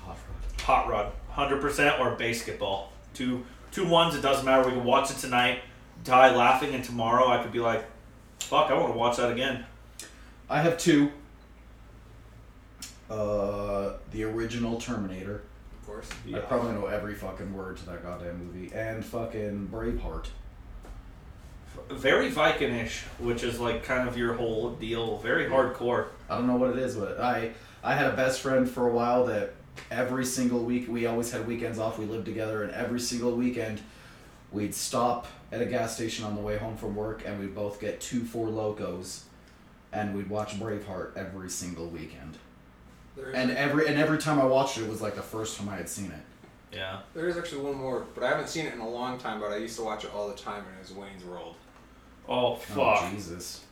[0.03, 0.61] Hot Rod.
[0.61, 2.91] Hot Rod, hundred percent, or Basketball.
[3.13, 4.15] Two two ones.
[4.15, 4.67] It doesn't matter.
[4.67, 5.59] We can watch it tonight,
[6.03, 7.83] die laughing, and tomorrow I could be like,
[8.39, 9.65] "Fuck, I want to watch that again."
[10.49, 11.11] I have two.
[13.09, 15.41] Uh, the original Terminator.
[15.81, 16.09] Of course.
[16.33, 18.71] I probably know every fucking word to that goddamn movie.
[18.73, 20.27] And fucking Braveheart.
[21.89, 25.17] very Vikingish, which is like kind of your whole deal.
[25.17, 26.07] Very hardcore.
[26.29, 27.51] I don't know what it is, but I
[27.83, 29.53] I had a best friend for a while that
[29.89, 31.97] every single week we always had weekends off.
[31.97, 33.81] We lived together, and every single weekend
[34.51, 37.79] we'd stop at a gas station on the way home from work, and we'd both
[37.79, 39.21] get two Four Lokos,
[39.91, 42.37] and we'd watch Braveheart every single weekend.
[43.19, 45.57] There is, And every and every time I watched it, it was like the first
[45.57, 46.75] time I had seen it.
[46.77, 46.99] Yeah.
[47.15, 49.39] there is actually one more, but I haven't seen it in a long time.
[49.39, 51.55] But I used to watch it all the time, and it was Wayne's World.
[52.27, 53.63] Oh Oh fuck, Jesus!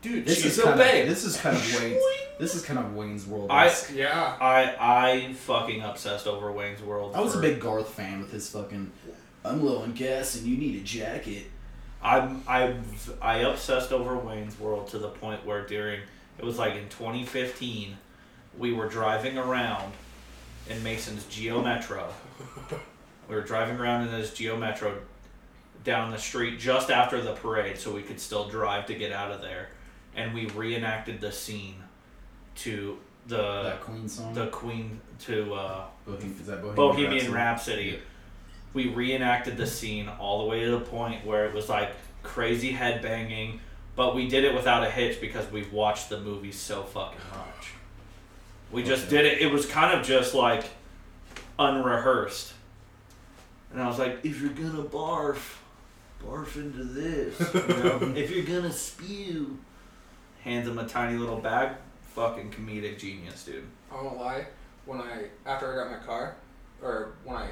[0.00, 1.08] dude, This she's is a kind of, babe.
[1.08, 2.02] this is kind of Wayne's.
[2.38, 3.50] This is kind of Wayne's World.
[3.50, 4.36] I- Yeah.
[4.40, 7.14] I I fucking obsessed over Wayne's World.
[7.14, 8.90] I was a big Garth fan with his fucking.
[9.44, 11.44] I'm low on gas and you need a jacket.
[12.02, 12.74] I'm I
[13.20, 16.00] I obsessed over Wayne's World to the point where during
[16.38, 17.96] it was like in 2015,
[18.58, 19.92] we were driving around
[20.68, 22.08] in Mason's Geo Metro.
[23.28, 24.98] we were driving around in this Geo Metro
[25.84, 29.30] down the street just after the parade, so we could still drive to get out
[29.32, 29.68] of there,
[30.14, 31.76] and we reenacted the scene
[32.56, 34.34] to the that Queen song.
[34.34, 35.54] the Queen to.
[35.54, 37.90] Uh, Bohem- is that Bohemian, Bohemian Rhapsody?
[37.92, 38.02] Rhapsody.
[38.74, 41.90] We reenacted the scene all the way to the point where it was like
[42.22, 43.58] crazy headbanging,
[43.96, 47.51] but we did it without a hitch because we've watched the movie so fucking much.
[48.72, 49.40] We just did it.
[49.42, 50.64] It was kind of just like
[51.58, 52.54] unrehearsed.
[53.72, 55.56] And I was like, if you're gonna barf,
[56.24, 57.38] barf into this.
[57.54, 58.14] You know?
[58.16, 59.58] if you're gonna spew,
[60.42, 61.76] hands him a tiny little bag.
[62.14, 63.64] Fucking comedic genius, dude.
[63.90, 64.46] I won't lie.
[64.84, 66.36] When I after I got my car,
[66.82, 67.48] or when I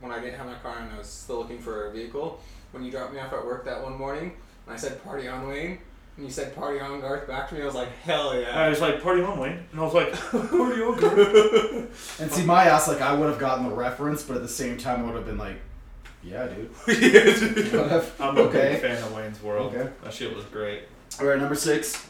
[0.00, 2.40] when I didn't have my car and I was still looking for a vehicle,
[2.72, 4.32] when you dropped me off at work that one morning,
[4.66, 5.78] and I said "Party on, Wayne,"
[6.16, 8.58] and you said "Party on, Garth" back to me, I was like, "Hell yeah.
[8.58, 9.58] I was like, party on, Wayne.
[9.72, 11.86] And I was like, party on, girl.
[12.18, 14.76] And see, my ass, like, I would have gotten the reference, but at the same
[14.76, 15.56] time, I would have been like,
[16.22, 16.70] yeah, dude.
[17.72, 18.06] Whatever.
[18.20, 18.72] I'm a okay.
[18.72, 19.74] big fan of Wayne's World.
[19.74, 19.90] Okay.
[20.04, 20.82] That shit was great.
[21.18, 22.06] All right, number six.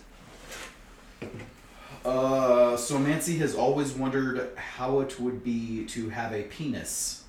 [2.04, 7.24] Uh, so Nancy has always wondered how it would be to have a penis.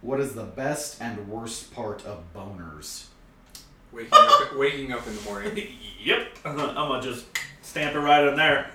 [0.00, 3.06] What is the best and worst part of boners?
[3.92, 5.68] Waking up, waking up in the morning.
[6.02, 6.28] yep.
[6.44, 7.26] I'm gonna, just
[7.62, 8.70] stamp it right in there.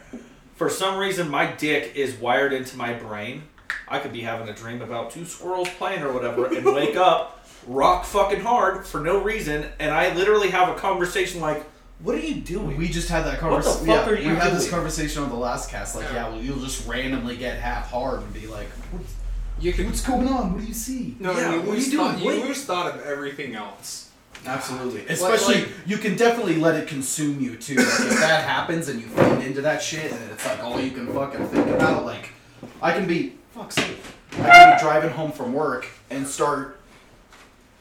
[0.56, 3.44] For some reason, my dick is wired into my brain.
[3.88, 7.46] I could be having a dream about two squirrels playing or whatever and wake up
[7.68, 11.64] rock fucking hard for no reason, and I literally have a conversation like,
[12.00, 13.86] "What are you doing?" We just had that What the conversation.
[13.88, 15.96] fuck yeah, are you we had this conversation on the last cast.
[15.96, 16.14] Like, Yeah.
[16.16, 19.14] yeah, well, you'll just randomly get half hard and be like, "What's,
[19.60, 20.54] You can what's going on?
[20.54, 22.12] What do you see?" no, Yeah, you what are lose you doing?
[22.14, 24.10] thought, you lose thought of everything else.
[24.46, 25.02] Absolutely.
[25.02, 27.76] Like- Especially, like- you can definitely let it consume you too.
[27.76, 30.92] Like, if that happens and you feed into that shit and it's like all you
[30.92, 32.30] can fucking think about, like,
[32.82, 33.98] I can be, fuck's sake,
[34.34, 36.80] I can be driving home from work and start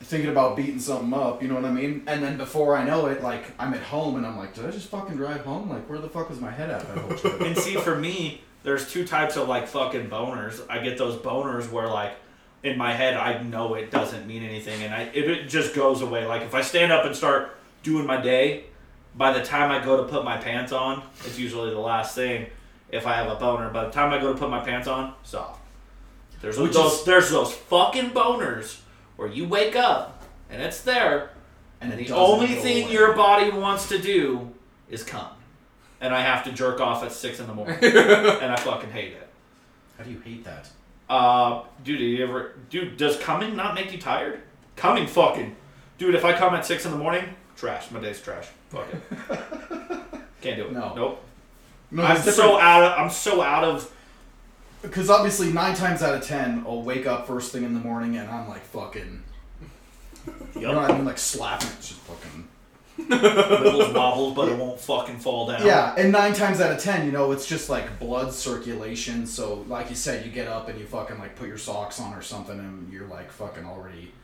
[0.02, 2.02] thinking about beating something up, you know what I mean?
[2.06, 4.70] And then before I know it, like, I'm at home and I'm like, did I
[4.70, 5.68] just fucking drive home?
[5.70, 7.40] Like, where the fuck was my head at that whole trip?
[7.42, 10.60] and see, for me, there's two types of like fucking boners.
[10.68, 12.12] I get those boners where like
[12.62, 16.02] in my head I know it doesn't mean anything, and I it, it just goes
[16.02, 16.26] away.
[16.26, 18.64] Like if I stand up and start doing my day,
[19.16, 22.46] by the time I go to put my pants on, it's usually the last thing.
[22.90, 25.14] If I have a boner, by the time I go to put my pants on,
[25.22, 25.60] soft.
[26.42, 28.80] There's Which those is- there's those fucking boners
[29.16, 31.30] where you wake up and it's there,
[31.80, 32.92] And and the only thing away.
[32.92, 34.50] your body wants to do
[34.88, 35.28] is come.
[36.00, 37.76] And I have to jerk off at six in the morning.
[37.82, 39.28] and I fucking hate it.
[39.98, 40.68] How do you hate that?
[41.10, 44.42] Uh, dude, do you ever, dude, does coming not make you tired?
[44.76, 45.56] Coming fucking,
[45.98, 46.14] dude.
[46.14, 47.24] If I come at six in the morning,
[47.56, 47.90] trash.
[47.90, 48.46] My day's trash.
[48.68, 49.02] Fuck it.
[50.40, 50.72] Can't do it.
[50.72, 50.94] No.
[50.94, 51.24] Nope.
[51.90, 52.98] No, I'm so out of.
[52.98, 53.92] I'm so out of.
[54.82, 58.16] Because obviously, nine times out of ten, I'll wake up first thing in the morning
[58.16, 59.24] and I'm like fucking.
[60.54, 61.04] You know what I mean?
[61.04, 61.68] Like slapping.
[61.80, 62.46] Just fucking.
[63.08, 65.64] Wibbles wobbles, but it won't fucking fall down.
[65.66, 69.26] Yeah, and nine times out of ten, you know, it's just like blood circulation.
[69.26, 72.14] So, like you said, you get up and you fucking like put your socks on
[72.14, 74.12] or something, and you're like fucking already.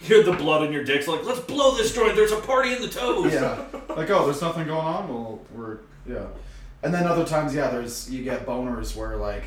[0.00, 2.14] You hear the blood in your dick's like, let's blow this joint.
[2.14, 3.32] There's a party in the toes.
[3.32, 5.08] Yeah, like oh, there's nothing going on.
[5.08, 6.26] Well, we're yeah,
[6.84, 9.42] and then other times, yeah, there's you get boners where like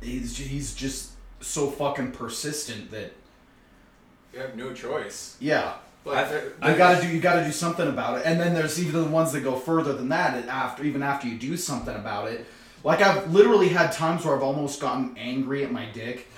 [0.00, 3.12] he's he's just so fucking persistent that
[4.32, 5.36] you have no choice.
[5.40, 5.74] Yeah.
[6.08, 8.80] Like, I've- there- You gotta do you gotta do something about it, and then there's
[8.82, 10.34] even the ones that go further than that.
[10.36, 12.46] and After even after you do something about it,
[12.84, 16.28] like I've literally had times where I've almost gotten angry at my dick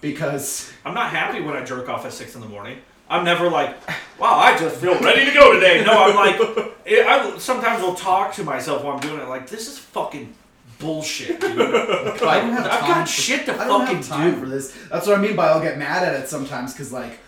[0.00, 2.78] because I'm not happy when I jerk off at six in the morning.
[3.10, 3.76] I'm never like,
[4.18, 5.84] wow, I just feel ready to go today.
[5.84, 6.40] No, I'm like,
[6.86, 9.28] it, I sometimes will talk to myself while I'm doing it.
[9.28, 10.32] Like, this is fucking
[10.78, 11.52] bullshit, dude.
[11.60, 14.40] I don't have I've time got for- shit to I don't fucking have time do.
[14.40, 14.74] for this.
[14.90, 17.18] That's what I mean by I'll get mad at it sometimes because like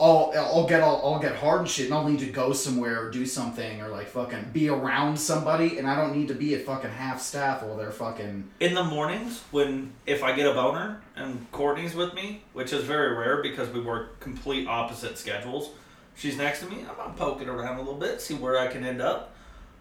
[0.00, 3.04] I'll I'll get I'll, I'll get hard and shit and I'll need to go somewhere
[3.04, 6.54] or do something or like fucking be around somebody and I don't need to be
[6.54, 10.54] at fucking half staff while they're fucking In the mornings, when if I get a
[10.54, 15.70] boner and Courtney's with me, which is very rare because we work complete opposite schedules,
[16.16, 16.78] she's next to me.
[16.88, 19.34] I'm gonna poke it around a little bit, see where I can end up.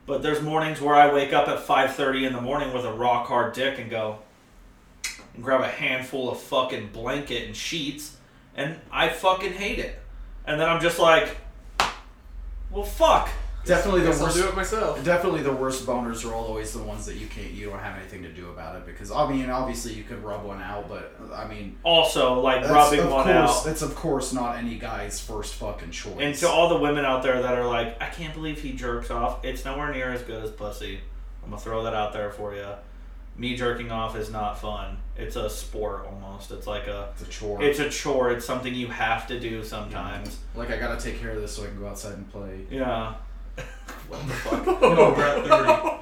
[0.06, 3.28] But there's mornings where I wake up at 5:30 in the morning with a rock
[3.28, 4.20] hard dick and go
[5.34, 8.18] and grab a handful of fucking blanket and sheets,
[8.54, 9.99] and I fucking hate it.
[10.50, 11.38] And then I'm just like,
[12.72, 13.30] well, fuck.
[13.66, 15.04] definitely the Guess I'll worst do it myself.
[15.04, 18.24] Definitely, the worst boners are always the ones that you can't, you don't have anything
[18.24, 21.48] to do about it because I mean, obviously you could rub one out, but I
[21.48, 23.68] mean, Also, like that's, rubbing of one course, out.
[23.68, 26.16] It's of course not any guy's first fucking choice.
[26.20, 29.12] And to all the women out there that are like, I can't believe he jerks
[29.12, 29.46] off.
[29.46, 31.00] It's nowhere near as good as pussy.
[31.44, 32.68] I'm gonna throw that out there for you.
[33.38, 34.98] Me jerking off is not fun.
[35.20, 36.52] It's a sport almost.
[36.52, 37.62] It's like a, it's a chore.
[37.62, 38.32] it's a chore.
[38.32, 40.40] It's something you have to do sometimes.
[40.56, 42.62] like I gotta take care of this so I can go outside and play.
[42.72, 43.16] Yeah.
[44.08, 44.66] what the fuck?
[44.66, 45.98] You know, we're at 30.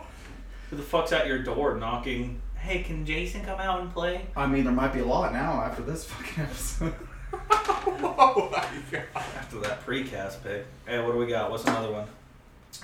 [0.70, 2.42] Who the fuck's at your door knocking?
[2.56, 4.26] Hey, can Jason come out and play?
[4.36, 6.94] I mean, there might be a lot now after this fucking episode.
[7.34, 9.06] oh my god.
[9.16, 10.66] After that precast pick.
[10.86, 11.50] Hey, what do we got?
[11.50, 12.08] What's another one?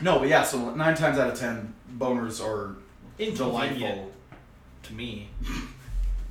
[0.01, 2.75] no, but yeah, so nine times out of ten, boners are
[3.19, 4.11] Inconvenient delightful,
[4.83, 5.29] to me.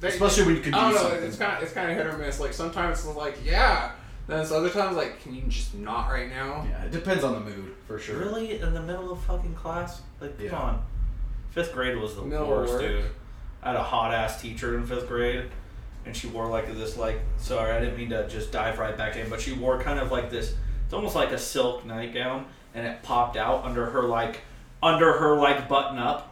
[0.02, 1.00] They- especially when you can do I don't know.
[1.08, 1.22] something.
[1.24, 2.38] It's kind of it's kind of hit or miss.
[2.40, 3.92] Like sometimes it's like yeah,
[4.26, 6.66] then it's other times like can you just not right now?
[6.68, 8.18] yeah, it depends on the mood for sure.
[8.18, 8.60] Really?
[8.60, 10.02] In the middle of fucking class?
[10.20, 10.58] Like, come Yeah.
[10.58, 10.82] on.
[11.52, 12.82] Fifth grade was the Middle of worst, work.
[12.82, 13.04] dude.
[13.62, 15.44] I had a hot ass teacher in fifth grade,
[16.06, 19.16] and she wore like this, like, sorry, I didn't mean to just dive right back
[19.16, 22.86] in, but she wore kind of like this, it's almost like a silk nightgown, and
[22.86, 24.40] it popped out under her, like,
[24.82, 26.31] under her, like, button up.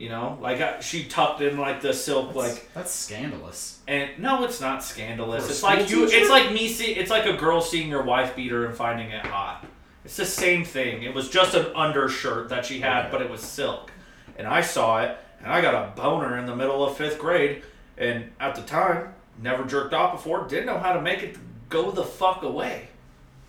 [0.00, 3.80] You know, like uh, she tucked in like the silk, That's, like, that's scandalous.
[3.86, 5.44] and no, it's not scandalous.
[5.44, 6.06] For It's like you.
[6.06, 6.18] teacher?
[6.18, 6.92] It's like me see.
[6.94, 9.66] It's like a girl seeing your wife beat her and finding it hot.
[10.06, 11.02] It's the same thing.
[11.02, 13.08] It was just an undershirt that she had, Okay.
[13.12, 13.92] but it was silk,
[14.38, 17.62] and I saw it, and I got a boner in the middle of fifth grade,
[17.98, 21.36] and at the time, never jerked off before, didn't know how to make it
[21.68, 22.88] go the fuck away.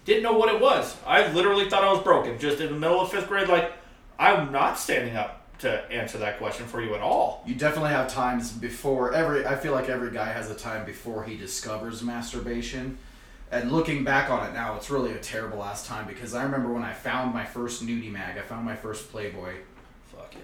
[0.04, 0.98] Didn't know what it was.
[1.08, 2.38] I literally thought I was broken.
[2.38, 3.72] Just in the middle of fifth grade, like
[4.20, 7.44] I'm not standing up to answer that question for you at all.
[7.46, 9.46] You definitely have times before every.
[9.46, 12.98] I feel like every guy has a time before he discovers masturbation.
[13.52, 16.72] And looking back on it now, it's really a terrible ass time because I remember
[16.72, 18.38] when I found my first nudie mag.
[18.38, 19.56] I found my first Playboy,
[20.16, 20.40] Fuck yeah.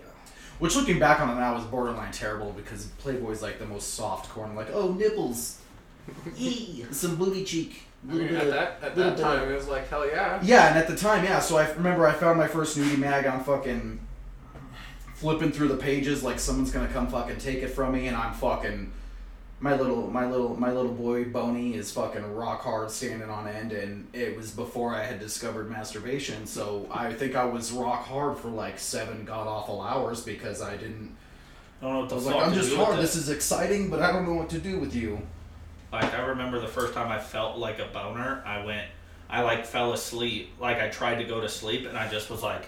[0.60, 4.30] which looking back on it now is borderline terrible because Playboy's like the most soft
[4.30, 4.56] corn.
[4.56, 5.62] Like oh nipples,
[6.38, 7.84] Eee, some booty cheek.
[8.10, 10.40] I mean, at that at that time of- it was like hell yeah.
[10.44, 11.40] Yeah, and at the time, yeah.
[11.40, 14.00] So I remember I found my first nudie mag on fucking
[15.18, 18.34] flipping through the pages like someone's gonna come fucking take it from me, and I'm
[18.34, 18.92] fucking
[19.60, 23.74] my little my little my little boy Boney is fucking rock hard standing on end,
[23.74, 26.46] and it was before I had discovered masturbation.
[26.46, 30.78] So I think I was rock hard for like seven god awful hours because I
[30.78, 31.16] didn't.
[31.82, 33.00] I don't know what the I was fuck like, I'm just hard.
[33.00, 33.16] this.
[33.16, 35.20] Is exciting, but I don't know what to do with you.
[35.92, 38.88] Like I remember the first time I felt like a boner, I went
[39.30, 40.52] I like fell asleep.
[40.60, 42.68] Like I tried to go to sleep and I just was like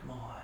[0.00, 0.34] come on.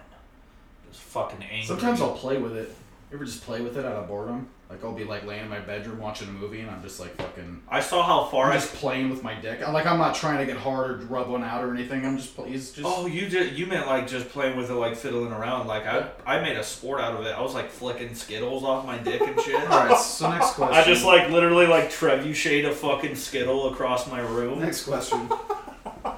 [0.91, 1.67] Just fucking angry.
[1.67, 2.75] Sometimes I'll play with it.
[3.11, 4.49] You ever just play with it out of boredom?
[4.69, 7.15] Like I'll be like laying in my bedroom watching a movie, and I'm just like
[7.15, 7.63] fucking.
[7.69, 9.67] I saw how far I'm I just playing with my dick.
[9.67, 12.05] I'm like I'm not trying to get hard or rub one out or anything.
[12.05, 12.51] I'm just play.
[12.51, 12.85] He's just.
[12.85, 15.69] Oh, you just you meant like just playing with it, like fiddling around.
[15.69, 17.31] Like I, I made a sport out of it.
[17.31, 19.55] I was like flicking skittles off my dick and shit.
[19.71, 19.97] All right.
[19.97, 20.77] So next question.
[20.83, 24.59] I just like literally like trebuchet a fucking skittle across my room.
[24.59, 25.31] Next question.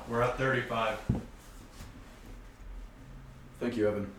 [0.08, 0.98] We're at 35.
[3.61, 4.11] Thank you, Evan.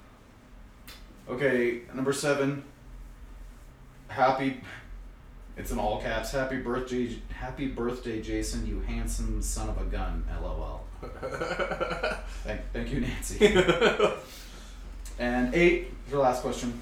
[1.29, 2.63] Okay, number seven.
[4.07, 4.61] Happy.
[5.57, 6.31] It's in all caps.
[6.31, 8.65] Happy birthday, happy birthday, Jason!
[8.65, 10.25] You handsome son of a gun.
[10.41, 10.85] LOL.
[12.43, 13.45] Thank, thank you, Nancy.
[15.19, 16.81] and eight, your last question.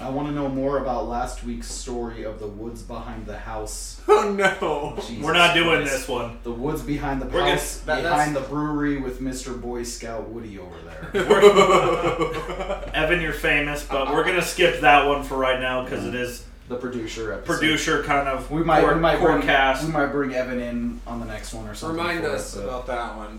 [0.00, 4.00] I want to know more about last week's story of the woods behind the house.
[4.08, 4.94] Oh no.
[5.00, 5.92] Jesus We're not doing Christ.
[5.92, 6.38] this one.
[6.42, 9.58] The woods behind the We're gonna- house, that- behind the brewery with Mr.
[9.60, 11.08] Boy Scout Woody over there.
[12.94, 16.44] Evan, you're famous, but we're gonna skip that one for right now because it is
[16.68, 17.46] the producer episode.
[17.58, 19.84] producer kind of We might core- we might bring forecast.
[19.86, 21.96] we might bring Evan in on the next one or something.
[21.98, 23.38] Remind for us it, but- about that one.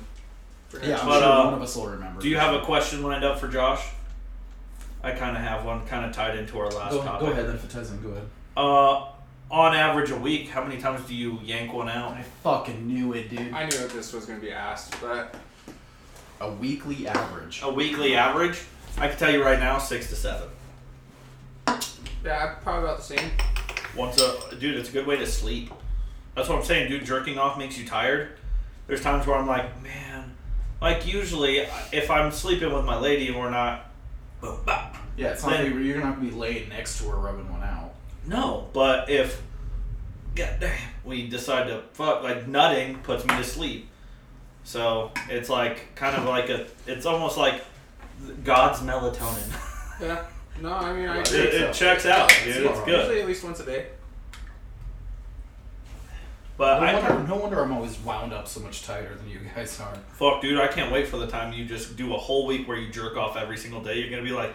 [0.70, 2.22] for Yeah, I'm But, sure uh, one of us will remember.
[2.22, 3.86] Do you have a question lined up for Josh?
[5.04, 7.28] I kind of have one, kind of tied into our last Go, topic.
[7.28, 8.04] go ahead then, if it.
[8.04, 8.24] Go ahead.
[8.56, 9.08] Uh,
[9.52, 12.14] on average, a week, how many times do you yank one out?
[12.14, 13.52] I fucking knew it, dude.
[13.54, 15.36] I knew that this was going to be asked, but
[16.40, 17.62] A weekly average.
[17.64, 18.62] A weekly average,
[18.98, 20.48] I can tell you right now, six to seven.
[22.24, 23.32] yeah, probably about the same.
[23.96, 25.72] Once a dude, it's a good way to sleep.
[26.36, 27.06] That's what I'm saying, dude.
[27.06, 28.30] Jerking off makes you tired.
[28.88, 30.34] There's times where I'm like, man,
[30.82, 31.60] like usually
[31.92, 33.92] if I'm sleeping with my lady and we're not,
[35.18, 37.64] Yeah, it's not Then- like you're not gonna be laying next to her rubbing one
[37.64, 37.94] out.
[38.26, 38.68] no.
[38.74, 39.42] But if,
[40.36, 43.90] god damn, we decide to fuck, like nutting puts me to sleep.
[44.64, 47.64] So it's like kind of like a, it's almost like
[48.44, 49.70] God's melatonin.
[50.02, 50.26] Yeah.
[50.60, 51.40] No, I mean, I it, agree.
[51.42, 52.58] it checks out, dude.
[52.66, 53.00] It's It's good.
[53.00, 53.86] Usually at least once a day.
[56.58, 59.40] But no, I wonder, no wonder I'm always wound up so much tighter than you
[59.56, 59.94] guys are.
[60.14, 62.78] Fuck, dude, I can't wait for the time you just do a whole week where
[62.78, 64.00] you jerk off every single day.
[64.00, 64.54] You're gonna be like,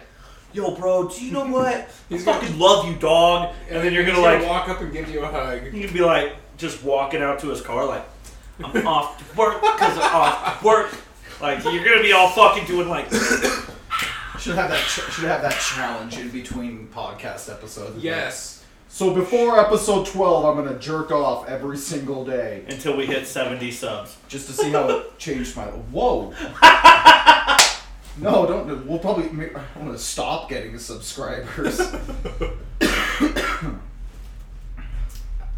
[0.53, 1.67] yo, bro, do you know what?
[1.75, 3.53] I He's gonna- fucking love you, dog.
[3.69, 5.73] And then you're gonna like, walk up and give you a hug.
[5.73, 8.03] you would be like, just walking out to his car, like,
[8.63, 10.93] I'm off to work because I'm off to work.
[11.41, 13.05] Like, you're gonna be all fucking doing like,
[14.39, 14.83] Should have that.
[14.85, 18.01] Ch- should have that challenge in between podcast episodes.
[18.03, 18.55] Yes.
[18.91, 23.69] So before episode twelve, I'm gonna jerk off every single day until we hit 70
[23.71, 24.17] subs.
[24.27, 25.63] just to see how it changed my.
[25.65, 26.33] Whoa.
[28.19, 28.85] No, don't.
[28.85, 29.29] We'll probably.
[29.29, 31.79] I'm gonna stop getting subscribers.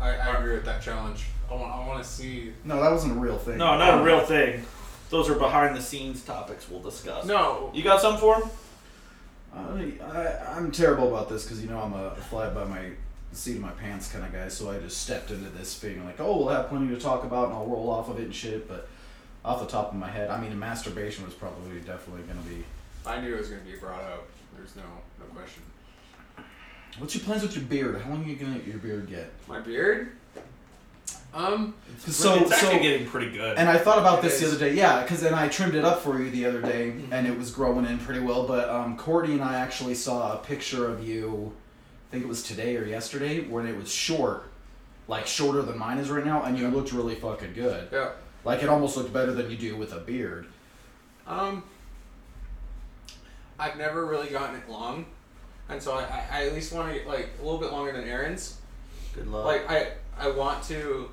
[0.02, 1.26] I, I agree with that challenge.
[1.50, 2.54] I want, I want to see.
[2.64, 3.58] No, that wasn't a real thing.
[3.58, 4.64] No, not a real thing.
[5.10, 7.26] Those are behind the scenes topics we'll discuss.
[7.26, 7.70] No.
[7.74, 8.50] You got some for him?
[9.54, 12.92] I, I, I'm terrible about this because you know I'm a fly by my
[13.34, 14.48] seat of my pants kind of guy.
[14.48, 17.48] So I just stepped into this being like, oh, we'll have plenty to talk about,
[17.48, 18.68] and I'll roll off of it and shit.
[18.68, 18.88] But
[19.44, 22.64] off the top of my head, I mean, masturbation was probably definitely gonna be.
[23.06, 24.28] I knew it was going to be brought up.
[24.56, 24.84] There's no
[25.20, 25.64] no question.
[27.00, 28.00] What's your plans with your beard?
[28.02, 29.32] How long are you gonna let your beard get?
[29.48, 30.12] My beard.
[31.34, 31.74] Um.
[32.08, 32.72] So it's so.
[32.80, 33.58] getting pretty good.
[33.58, 35.86] And I thought about It this the other day, yeah, because then I trimmed it
[35.86, 38.46] up for you the other day, and it was growing in pretty well.
[38.46, 41.54] But um, Courtney and I actually saw a picture of you,
[42.10, 44.52] I think it was today or yesterday, when it was short,
[45.08, 47.88] like shorter than mine is right now, and you looked really fucking good.
[47.94, 48.10] Yeah.
[48.44, 50.48] Like it almost looked better than you do with a beard.
[51.28, 51.64] Um.
[53.60, 55.06] I've never really gotten it long,
[55.70, 57.92] and so I, I, I at least want to get like a little bit longer
[57.92, 58.58] than Aaron's.
[59.14, 59.46] good luck.
[59.46, 61.10] Like I I want to.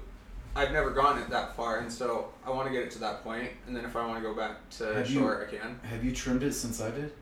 [0.56, 3.22] I've never gotten it that far, and so I want to get it to that
[3.22, 5.78] point, and then if I want to go back to Have you- short, I can
[5.84, 7.12] Have you trimmed it since I did?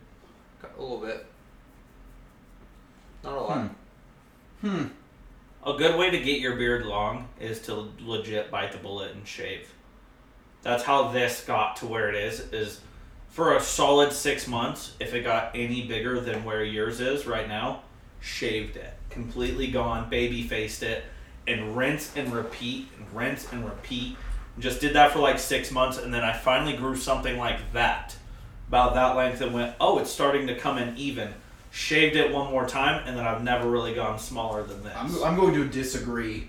[0.63, 1.27] a little bit.
[3.25, 3.69] Not a lot.
[4.61, 4.69] Hmm.
[4.69, 4.85] Hmm.
[5.65, 9.27] A good way to get your beard long is to legit bite the bullet and
[9.27, 9.73] shave.
[10.63, 12.41] That's how this got to where it is.
[12.53, 12.81] Is
[13.29, 14.95] for a solid six months.
[14.99, 17.83] If it got any bigger than where yours is right now,
[18.21, 21.05] shaved it, completely gone, baby faced it,
[21.47, 24.17] and rinse and repeat, and rinse and repeat.
[24.59, 28.17] Just did that for like six months, and then I finally grew something like that,
[28.69, 31.35] about that length, and went, oh, it's starting to come in even.
[31.71, 34.95] Shaved it one more time, and then I've never really gone smaller than this.
[34.97, 36.49] I'm, I'm going to disagree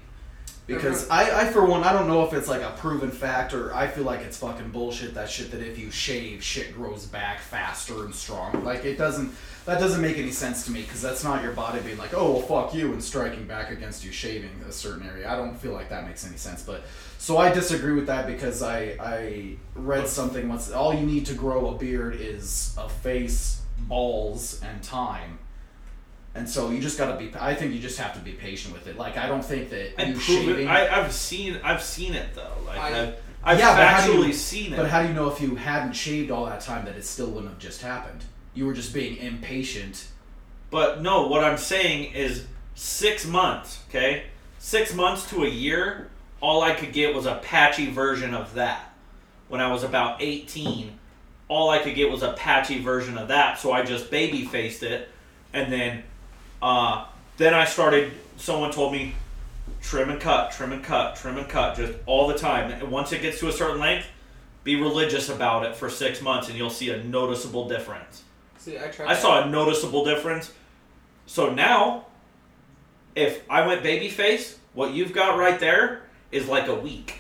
[0.68, 3.74] because I, I for one I don't know if it's like a proven fact or
[3.74, 7.40] I feel like it's fucking bullshit that shit that if you shave shit grows back
[7.40, 9.34] faster and stronger like it doesn't
[9.66, 12.34] that doesn't make any sense to me because that's not your body being like oh
[12.34, 15.32] well fuck you and striking back against you shaving a certain area.
[15.32, 16.84] I don't feel like that makes any sense but
[17.18, 21.34] so I disagree with that because I I read something once all you need to
[21.34, 25.40] grow a beard is a face balls and time
[26.38, 27.32] and so you just gotta be.
[27.40, 28.98] I think you just have to be patient with it.
[28.98, 30.68] Like I don't think that And you prove shaving.
[30.68, 30.70] it.
[30.70, 31.60] I, I've seen.
[31.64, 32.54] I've seen it though.
[32.66, 34.78] Like I- I've, I've Yeah, but how do actually you- seen it.
[34.78, 37.28] but how do you know if you hadn't shaved all that time that it still
[37.28, 38.24] wouldn't have just happened?
[38.54, 40.08] You were just being impatient.
[40.70, 44.24] But no, what I'm saying is six months, okay?
[44.60, 46.10] Six months to a year,
[46.42, 48.94] all I could get was a patchy version of that.
[49.48, 50.92] When I was about 18,
[51.48, 54.84] all I could get was a patchy version of that, so I just baby faced
[54.84, 55.08] it.
[55.54, 56.04] And then,
[56.62, 57.06] uh,
[57.38, 59.16] then I started, someone told me,
[59.82, 62.72] trim and cut, trim and cut, trim and cut, just all the time.
[62.72, 64.08] And once it gets to a certain length,
[64.64, 68.24] be religious about it for six months and you'll see a noticeable difference.
[68.58, 69.08] See, I tried.
[69.08, 70.52] I saw a noticeable difference.
[71.26, 72.06] So now,
[73.16, 76.02] if I went baby face, what you've got right there
[76.32, 77.20] is like a week.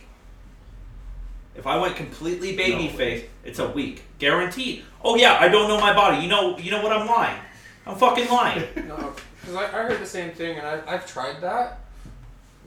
[1.55, 4.83] If I went completely baby No face, it's a week, guaranteed.
[5.03, 6.21] Oh yeah, I don't know my body.
[6.21, 6.91] You know, you know what?
[6.91, 7.39] I'm lying.
[7.87, 8.63] I'm fucking lying.
[8.87, 11.79] No, Because I, I heard the same thing, and I, I've tried that.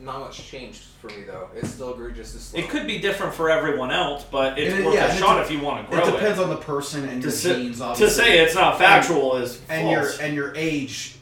[0.00, 1.48] Not much changed for me though.
[1.54, 2.60] It still grew just as slow.
[2.60, 5.18] It could be different for everyone else, but it's And it- worth yeah, a and
[5.18, 7.28] shot it if you want to grow It grow depends on the person and To,
[7.28, 7.78] your say- genes.
[7.80, 10.18] to say it's not factual is and false.
[10.18, 11.16] your and your age.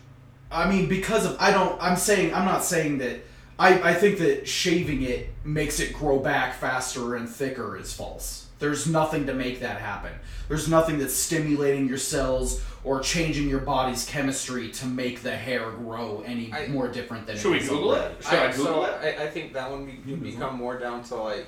[0.53, 1.77] I mean, because of I don't.
[1.83, 3.21] I'm saying I'm not saying that.
[3.59, 8.47] I I think that shaving it makes it grow back faster and thicker is false.
[8.59, 10.13] There's nothing to make that happen.
[10.49, 15.71] There's nothing that's stimulating your cells or changing your body's chemistry to make the hair
[15.71, 18.15] grow any I- more different than Should we Google already.
[18.15, 18.25] it?
[18.25, 19.19] Should I, Google so it?
[19.21, 21.47] I, I think that one be, You become more down to like,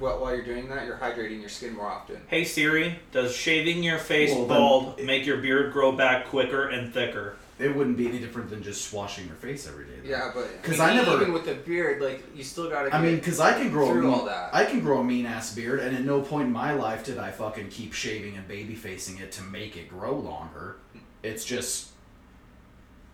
[0.00, 2.16] well, while you're doing that, you're hydrating your skin more often.
[2.26, 6.68] Hey Siri, does shaving your face Well, then- bald make your beard grow back quicker
[6.68, 7.36] and thicker?
[7.56, 9.92] It wouldn't be any different than just swashing your face every day.
[10.02, 10.08] though.
[10.10, 12.92] Yeah, but 'Cause I, never- even with the beard, like you still gotta.
[12.92, 14.52] I mean, because I can grow a mean, all that.
[14.52, 17.16] I can grow a mean ass beard, and at no point in my life did
[17.16, 20.76] I fucking keep shaving and baby facing it to make it grow longer.
[21.22, 21.90] It's just,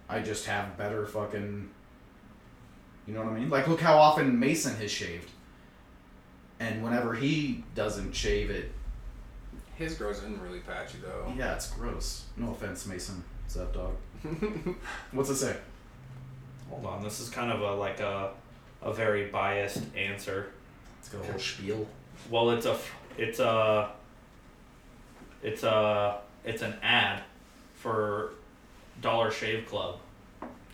[0.08, 1.68] I just have better fucking.
[3.06, 3.50] You know what I mean?
[3.50, 5.28] Like, look how often Mason has shaved,
[6.60, 8.72] and whenever he doesn't shave it,
[9.74, 11.30] his grows in really patchy though.
[11.36, 12.24] yeah, it's gross.
[12.38, 13.22] No offense, Mason.
[13.44, 13.94] What's up, dog?
[15.12, 15.56] What's it say?
[16.68, 18.32] Hold on, this is kind of a like a
[18.82, 20.52] a very biased answer.
[20.98, 21.86] It's got a whole spiel.
[22.30, 23.90] Well, it's a f- it's a
[25.42, 27.22] it's a it's an ad
[27.74, 28.32] for
[29.00, 29.98] Dollar Shave Club.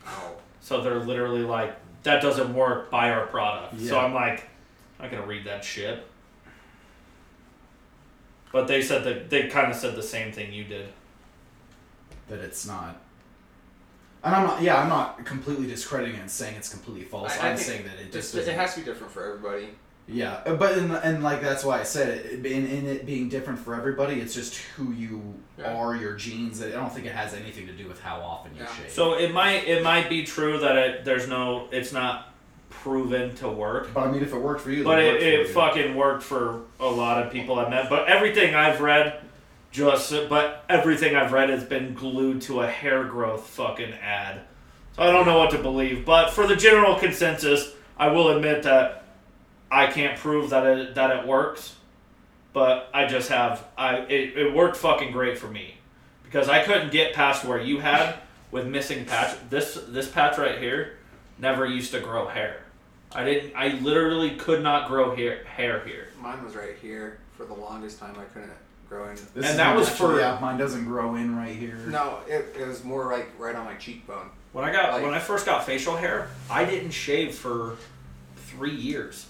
[0.07, 0.33] Oh.
[0.61, 2.91] So they're literally like, that doesn't work.
[2.91, 3.81] Buy our product.
[3.81, 4.49] So I'm like,
[4.99, 6.05] I'm not gonna read that shit.
[8.53, 10.89] But they said that they kind of said the same thing you did.
[12.29, 13.01] that it's not.
[14.27, 14.61] And I'm not.
[14.61, 17.39] Yeah, I'm not completely discrediting it and saying it's completely false.
[17.39, 18.55] I- I I'm think saying that it Just, just it isn't.
[18.59, 19.69] has to be different for everybody.
[20.09, 22.45] Yeah, but in, and like that's why I said it.
[22.47, 25.75] In, in it being different for everybody, it's just who you Yeah.
[25.77, 26.61] are, your genes.
[26.63, 28.75] I don't think it has anything to do with how often you Yeah.
[28.75, 28.91] shave.
[28.91, 32.33] So it might it might be true that it there's no it's not
[32.71, 33.95] proven to work.
[33.95, 35.47] but I mean, if it worked for you, But then it, worked for it you.
[35.55, 37.89] fucking worked for a lot of people I met.
[37.89, 39.21] But everything I've read,
[39.77, 44.41] just but everything I've read has been glued to a hair growth fucking ad.
[44.95, 46.07] So I don't know what to believe.
[46.07, 49.05] But for the general consensus, I will admit that
[49.71, 51.77] I can't prove that it that it works.
[52.55, 55.75] But I just have I it, it worked fucking great for me
[56.25, 58.17] because I couldn't get past where you had
[58.51, 59.37] with missing patch.
[59.51, 60.97] This this patch right here
[61.39, 62.63] never used to grow hair.
[63.13, 63.53] I didn't.
[63.55, 66.09] I literally could not grow hair hair here.
[66.19, 68.17] Mine was right here for the longest time.
[68.19, 68.53] I couldn't
[68.89, 69.17] grow in.
[69.35, 70.39] This and that was actually, for- yeah.
[70.41, 71.77] Mine doesn't grow in right here.
[71.89, 74.31] No, it, it was more like right on my cheekbone.
[74.53, 77.77] When I got Like- when I first got facial hair, I didn't shave for
[78.37, 79.27] three years.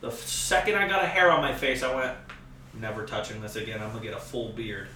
[0.00, 2.16] The second I got a hair on my face, I went,
[2.80, 3.82] never touching this again.
[3.82, 4.88] I'm gonna get a full beard.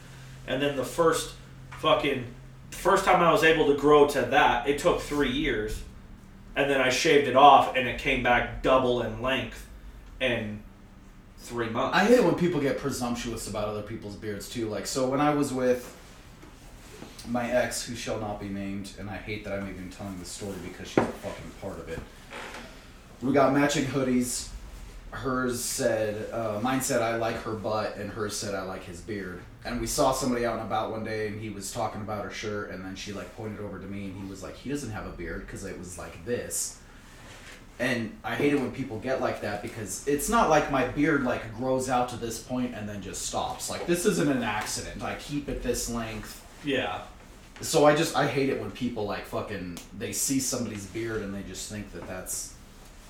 [0.47, 1.35] And then the first
[1.81, 2.25] fucking
[2.71, 5.83] first time I was able to grow to that, it took three years.
[6.57, 9.69] And then I shaved it off, and it came back double in length
[10.21, 10.63] in
[11.45, 11.97] three months.
[11.97, 14.69] I hate it when people get presumptuous about other people's beards too.
[14.69, 15.95] Like, so when I was with
[17.29, 20.29] my ex, who shall not be named, and I hate that I'm even telling this
[20.29, 21.99] story because she's a fucking part of it.
[23.23, 24.49] We got matching hoodies.
[25.11, 29.01] Hers said, uh, mine said I like her butt, and hers said I like his
[29.01, 29.41] beard.
[29.65, 32.31] And we saw somebody out and about one day, and he was talking about her
[32.31, 34.91] shirt, and then she like pointed over to me, and he was like, he doesn't
[34.91, 36.81] have a beard because it was like this.
[37.81, 41.25] And I hate it when people get like that because it's not like my beard
[41.25, 43.69] like grows out to this point and then just stops.
[43.69, 45.03] Like this isn't an accident.
[45.03, 46.45] I keep it this length.
[46.65, 47.03] yeah.
[47.61, 51.33] So I just I hate it when people like fucking they see somebody's beard and
[51.35, 52.53] they just think that that's.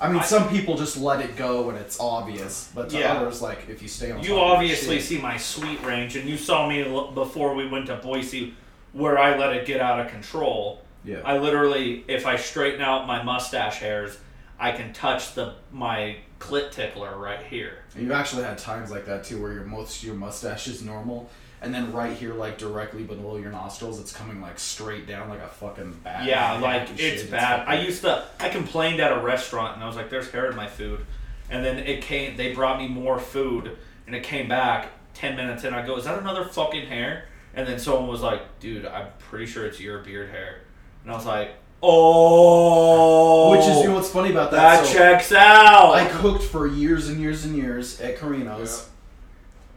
[0.01, 3.15] I mean, I- some people just let it go and it's obvious, but to Yeah.
[3.15, 4.23] others, like if you stay on.
[4.23, 7.55] You top of obviously shit- see my sweet range, and you saw me l- before
[7.55, 8.55] we went to Boise,
[8.93, 10.83] where I let it get out of control.
[11.05, 11.21] Yeah.
[11.25, 14.17] I literally, if I straighten out my mustache hairs,
[14.59, 17.79] I can touch the my clit tickler right here.
[17.95, 21.29] And you've actually had times like that too, where your most your mustache is normal,
[21.61, 25.41] and then right here, like directly below your nostrils, it's coming like straight down like
[25.41, 26.25] a fucking bat.
[26.27, 27.67] yeah, like and it's bad.
[27.67, 28.25] I used to.
[28.39, 31.05] I complained at a restaurant, and I was like, "There's hair in my food,"
[31.51, 32.37] and then it came.
[32.37, 33.77] They brought me more food,
[34.07, 35.75] and it came back ten minutes in.
[35.75, 37.27] I go, "Is that another fucking hair?"
[37.57, 40.61] And then someone was like, "Dude, I'm pretty sure it's your beard hair,"
[41.03, 41.53] and I was like,
[41.85, 44.82] "Oh." Which is you know what's funny about that?
[44.82, 45.95] that So- checks out.
[45.95, 48.89] I cooked for years and years and years at Carino's.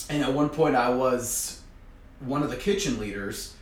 [0.09, 1.61] And at one point I was
[2.19, 3.53] one of the kitchen leaders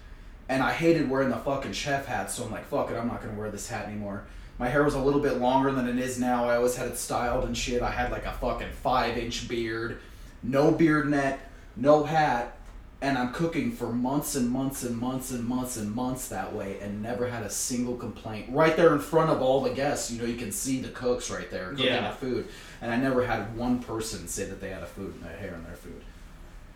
[0.48, 3.22] and I hated wearing the fucking chef hat, so I'm like, fuck it, I'm not
[3.24, 4.24] gonna wear this hat anymore.
[4.60, 6.48] My hair was a little bit longer than it is now.
[6.48, 7.82] I always had it styled and shit.
[7.82, 9.98] I had like a fucking five inch beard,
[10.44, 11.40] no beard net,
[11.76, 12.55] no hat.
[13.02, 16.80] And I'm cooking for months and months and months and months and months that way
[16.80, 18.48] and never had a single complaint.
[18.50, 21.30] Right there in front of all the guests, you know, you can see the cooks
[21.30, 22.10] right there cooking Yeah.
[22.10, 22.48] the food.
[22.82, 25.64] And I never had one person say that they had a food a hair in
[25.66, 26.02] their food.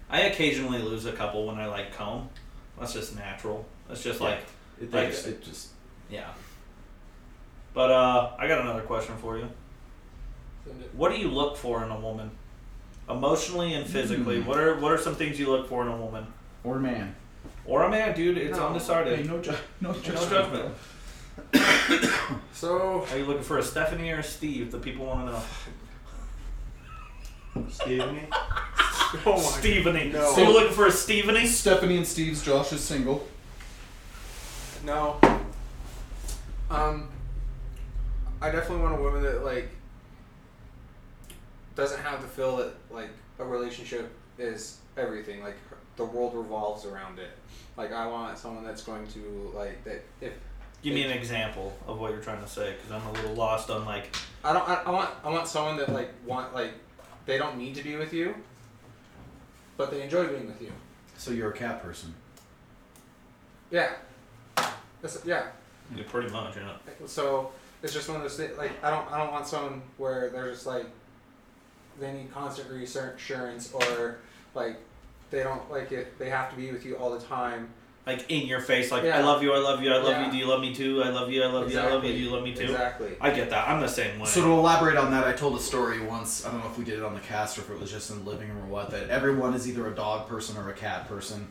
[0.09, 2.29] I occasionally lose a couple when I like comb.
[2.79, 3.65] That's just natural.
[3.87, 4.27] That's just Yeah.
[4.27, 4.39] like
[4.81, 5.67] It, Like- just, it just
[6.09, 6.29] yeah.
[7.73, 9.47] But uh, I got another question for you.
[10.93, 12.31] What do you look for in a woman,
[13.09, 14.41] emotionally and physically?
[14.41, 14.47] Hmm.
[14.47, 16.27] What are what are some things you look for in a woman
[16.63, 17.15] or a man.
[17.65, 18.37] or a man, dude?
[18.37, 18.67] It's No.
[18.67, 19.17] undecided.
[19.19, 20.29] Hey, no, ju- no No judgment.
[20.29, 20.75] judgment.
[22.53, 24.71] So Are you looking for a Stephanie or a Steve?
[24.71, 25.41] The people want to know.
[27.71, 28.27] Stephanie?
[29.25, 30.09] oh my Stephanie.
[30.11, 30.33] No.
[30.33, 31.47] So you're looking for a Stephanie?
[31.47, 33.25] Stephanie and Steve's Josh is single.
[34.85, 35.19] No.
[36.69, 37.07] Um,
[38.41, 39.69] I definitely want a woman that like
[41.79, 43.09] doesn't have to feel that like
[43.39, 45.41] a relationship is everything.
[45.41, 45.57] Like
[45.95, 47.31] the world revolves around it.
[47.77, 50.03] Like I want someone that's going to like that.
[50.21, 50.33] If
[50.81, 53.69] Give me an example of what you're trying to say, because I'm a little lost
[53.69, 54.15] on like.
[54.43, 56.71] I don't, I, I want I want someone that like want like
[57.25, 58.33] they don't need to be with you,
[59.75, 60.71] but they enjoy being with you.
[61.17, 62.13] So you're a cat person.
[63.71, 63.91] Yeah.
[65.01, 65.47] That's, yeah.
[65.95, 66.73] Yeah, pretty much, yeah.
[67.05, 67.51] So
[67.83, 68.57] it's just one of those things.
[68.57, 70.85] Like I don't, I don't want someone where they're just like
[71.99, 74.17] they need constant reassurance or
[74.55, 74.77] like
[75.31, 76.17] they don't like it.
[76.17, 77.69] They have to be with you all the time.
[78.07, 80.25] Like in your face, like I love you, I love you, I love Yeah.
[80.25, 80.31] you.
[80.31, 81.03] Do you love me too?
[81.03, 82.13] I love you, I love you, I love you.
[82.13, 82.63] Do you love me too?
[82.63, 83.11] Exactly.
[83.21, 83.67] I get that.
[83.67, 84.25] I'm the same way.
[84.25, 86.43] So to elaborate on that, I told a story once.
[86.45, 88.09] I don't know if we did it on the cast or if it was just
[88.09, 88.89] in the living room or what.
[88.89, 91.49] That everyone is either a dog person or a cat person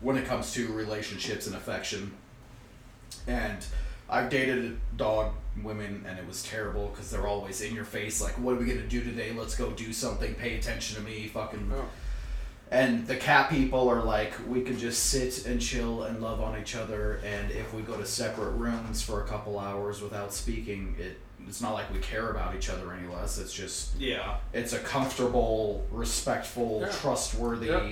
[0.00, 2.12] when it comes to relationships and affection.
[3.28, 3.64] And
[4.14, 8.22] I've dated dog women, and it was terrible because they're always in your face.
[8.22, 9.32] Like, what are we gonna do today?
[9.36, 10.34] Let's go do something.
[10.36, 11.26] Pay attention to me.
[11.28, 11.70] Fucking.
[11.74, 11.84] Oh.
[12.70, 16.58] And the cat people are like, we can just sit and chill and love on
[16.60, 17.20] each other.
[17.24, 21.60] And if we go to separate rooms for a couple hours without speaking, it it's
[21.60, 23.38] not like we care about each other any less.
[23.38, 26.92] It's just yeah, it's a comfortable, respectful, Yeah.
[26.92, 27.66] trustworthy.
[27.66, 27.82] Yep.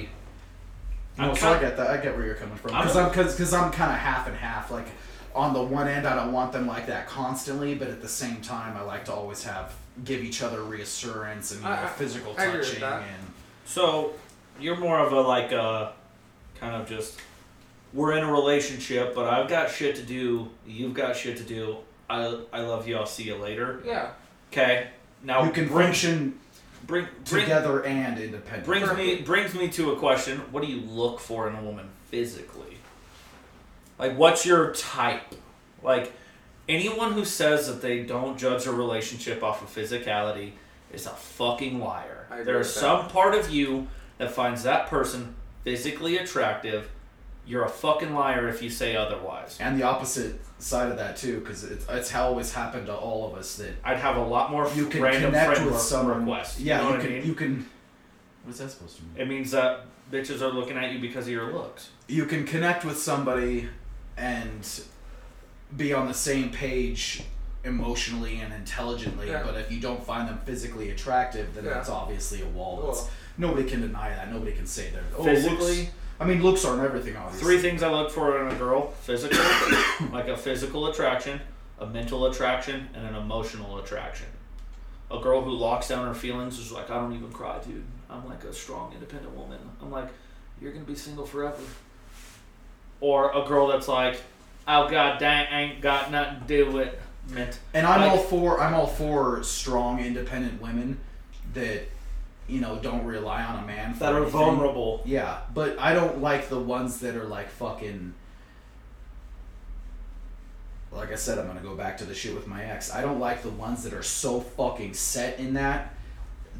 [1.18, 1.90] No, I'm so I get that.
[1.90, 3.98] I get where you're coming from I'm because a- I'm because because I'm kind of
[3.98, 4.70] half and half.
[4.70, 4.86] Like
[5.34, 8.40] on the one end, I don't want them like that constantly, but at the same
[8.42, 9.74] time, I like to always have
[10.04, 13.02] give each other reassurance and you know, I- I- physical I agree with touching that.
[13.02, 13.26] and.
[13.64, 14.12] So
[14.60, 15.92] you're more of a like a
[16.60, 17.18] kind of just
[17.92, 20.48] we're in a relationship, but I've got shit to do.
[20.66, 21.76] You've got shit to do.
[22.08, 22.96] I I love you.
[22.96, 23.80] I'll see you later.
[23.84, 24.10] Yeah.
[24.50, 24.88] Okay.
[25.22, 26.38] Now you can bring function
[26.86, 28.64] bring bring together and independent.
[28.66, 30.38] brings me brings me to a question.
[30.50, 32.78] What do you look for in a woman physically?
[33.98, 35.22] Like what's your type?
[35.82, 36.12] Like
[36.68, 40.52] anyone who says that they don't judge a relationship off of physicality
[40.92, 42.26] is a fucking liar.
[42.30, 42.80] There's with that.
[42.80, 43.88] some part of you
[44.18, 45.34] that finds that person
[45.64, 46.90] physically attractive.
[47.44, 49.58] You're a fucking liar if you say otherwise.
[49.60, 53.26] and the opposite side of that too, because it's, it's how always happened to all
[53.28, 55.80] of us that I'd have a lot more you can random connect friend with re-
[55.80, 56.20] someone.
[56.20, 56.60] requests.
[56.60, 57.10] Yeah, you know you, can.
[57.10, 57.26] I mean?
[57.26, 57.68] You can.
[58.44, 59.12] What's that supposed to mean?
[59.16, 61.90] It means that bitches are looking at you because of your looks.
[62.06, 63.68] you can connect with somebody
[64.22, 64.82] and
[65.76, 67.22] be on the same page
[67.64, 69.42] emotionally and intelligently Yeah.
[69.44, 71.74] but if you don't find them physically attractive then Yeah.
[71.74, 73.08] that's obviously a wall Cool.
[73.38, 75.78] Nobody can deny that nobody can say that oh, Physically?
[75.80, 78.88] looks, i mean looks aren't everything obviously Three things I look for in a girl:
[79.02, 79.38] physical,
[80.12, 81.40] like a physical attraction,
[81.78, 84.26] a mental attraction, and an emotional attraction.
[85.10, 87.84] A girl who locks down her feelings is like, I don't even cry, dude.
[88.10, 89.58] I'm like a strong, independent woman.
[89.80, 90.08] I'm like,
[90.60, 91.62] you're gonna be single forever.
[93.02, 94.20] Or a girl that's like,
[94.66, 96.88] oh god dang, ain't got nothing to do with
[97.36, 97.58] it.
[97.74, 100.98] and i'm Like- all for i'm all for strong independent women
[101.54, 101.82] that
[102.48, 104.32] you know don't rely on a man for That are anything.
[104.32, 105.02] vulnerable.
[105.04, 108.14] Yeah, but I don't like the ones that are like fucking.
[110.90, 112.92] Like I said, I'm gonna go back to the shit with my ex.
[112.92, 115.94] I don't like the ones that are so fucking set in that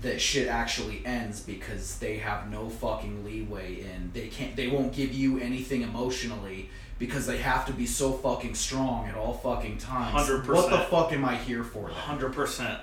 [0.00, 4.92] that shit actually ends because they have no fucking leeway in they can't they won't
[4.92, 9.76] give you anything emotionally because they have to be so fucking strong at all fucking
[9.78, 10.28] times.
[10.28, 10.46] 100%.
[10.48, 11.88] What the fuck am I here for?
[11.88, 12.78] Hundred percent.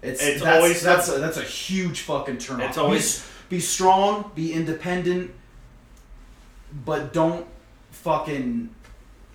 [0.00, 2.84] It's, It's that's, always- that's a, that's a huge fucking turn It's off.
[2.84, 5.32] always- be, be strong, be independent,
[6.84, 7.46] but don't
[7.90, 8.74] fucking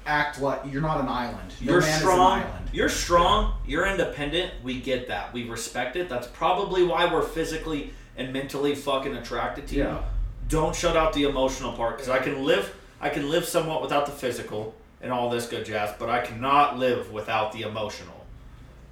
[0.07, 1.53] act like you're not an island.
[1.61, 2.39] No You're strong.
[2.39, 2.69] Is an island.
[2.71, 3.53] You're strong.
[3.67, 4.53] You're independent.
[4.63, 5.33] We get that.
[5.33, 6.09] We respect it.
[6.09, 9.83] That's probably why we're physically and mentally fucking attracted to you.
[9.83, 10.03] Yeah.
[10.47, 12.73] Don't shut out the emotional part because I can live.
[12.99, 16.79] I can live somewhat without the physical and all this good jazz, but I cannot
[16.79, 18.25] live without the emotional.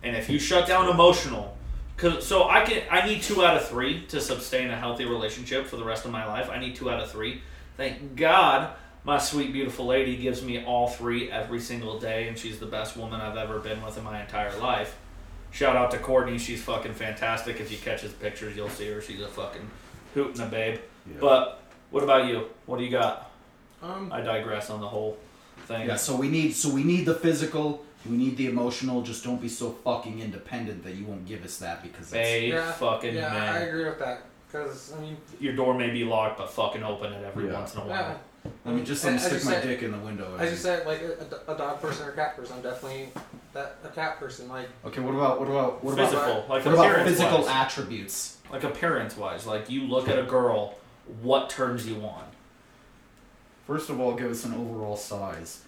[0.03, 1.57] And if you shut down emotional,
[1.97, 5.65] cause so I can I need two out of three to sustain a healthy relationship
[5.65, 6.49] for the rest of my life.
[6.49, 7.41] I need two out of three.
[7.77, 8.75] Thank God
[9.05, 12.97] my sweet, beautiful lady gives me all three every single day, and she's the best
[12.97, 14.97] woman I've ever been with in my entire life.
[15.51, 16.37] Shout out to Courtney.
[16.37, 17.61] She's fucking fantastic.
[17.61, 19.01] If you catch his pictures, you'll see her.
[19.01, 19.69] She's a fucking
[20.13, 20.79] hoot and a babe.
[21.07, 21.17] Yeah.
[21.21, 22.45] But what about you?
[22.65, 23.31] What do you got?
[23.81, 25.17] Um, I digress on the whole
[25.67, 25.87] thing.
[25.87, 29.01] Yeah, so we need so we need the physical, we need the emotional.
[29.01, 32.49] Just don't be so fucking independent that you won't give us that because that's, Bay
[32.49, 34.23] yeah, fucking yeah, I agree with that.
[34.47, 37.53] Because I mean, Your door may be locked, but fucking open it every Yeah.
[37.53, 38.15] once in a yeah.
[38.63, 38.73] While.
[38.73, 40.35] I mean, just let me As stick my said- dick in the window.
[40.37, 43.09] As you said, like a, a dog person or a cat person, I'm definitely
[43.53, 44.47] that a cat person.
[44.49, 47.47] Like Okay, what about what about what about Physical, like what about physical wise.
[47.47, 48.31] attributes?
[48.51, 49.45] like appearance wise.
[49.47, 50.75] Like you look at a girl,
[51.21, 52.23] what turns you on?
[53.67, 55.63] First of all, give us an overall size.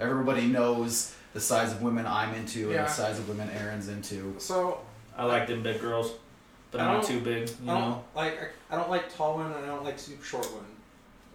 [0.00, 4.34] Everybody knows the size of women I'm into and the size of women Aaron's into.
[4.38, 4.80] so,
[5.16, 6.12] I like them big girls,
[6.70, 7.48] but I not don't- too big.
[7.48, 8.04] You I don't know.
[8.14, 8.34] like
[8.70, 10.66] I, I don't like tall women and I don't like super short women.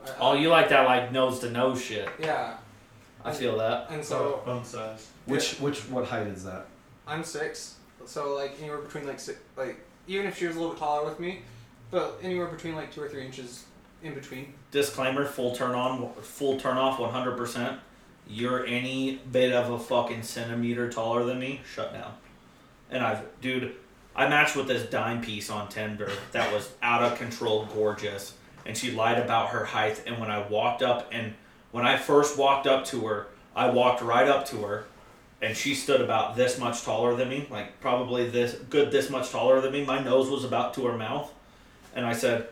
[0.06, 2.10] I, Oh, you like that like nose to nose shit.
[2.20, 2.58] Yeah,
[3.24, 3.88] I feel that.
[3.90, 5.10] and So so bone size.
[5.26, 6.66] Which which what height is that?
[7.08, 7.76] I'm six,
[8.06, 11.08] so like anywhere between like six, like even if she was a little bit taller
[11.08, 11.42] with me,
[11.92, 13.66] but anywhere between like two or three inches
[14.04, 14.54] in between.
[14.72, 17.80] Disclaimer: full turn on, full turn off, one hundred percent.
[18.28, 22.14] You're any bit of a fucking centimeter taller than me, shut down.
[22.90, 23.76] And I've, dude,
[24.16, 28.36] I matched with this dime piece on Tinder that was out of control, gorgeous,
[28.66, 30.04] and she lied about her height.
[30.06, 31.34] And when I walked up, and
[31.72, 34.86] when I first walked up to her, I walked right up to her,
[35.42, 39.30] and she stood about this much taller than me, like probably this good this much
[39.30, 39.86] taller than me.
[39.86, 41.34] My nose was about to her mouth,
[41.96, 42.48] and I said,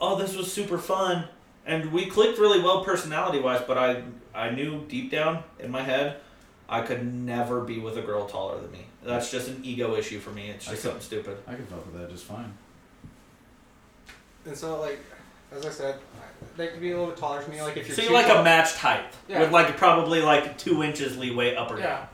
[0.00, 1.24] "Oh, this was super fun."
[1.66, 4.02] and we clicked really well personality wise but i
[4.34, 6.16] i knew deep down in my head
[6.70, 10.18] i could never be with a girl taller than me that's just an ego issue
[10.18, 12.50] for me it's just could- something stupid I can fuck with that just fine.
[14.46, 15.00] And so like,
[15.52, 15.96] as I said,
[16.56, 17.62] they could be a little bit taller than me.
[17.62, 19.40] Like if you're so you too like tall- a matched height Yeah.
[19.40, 22.06] with like probably like two inches leeway up or down Yeah.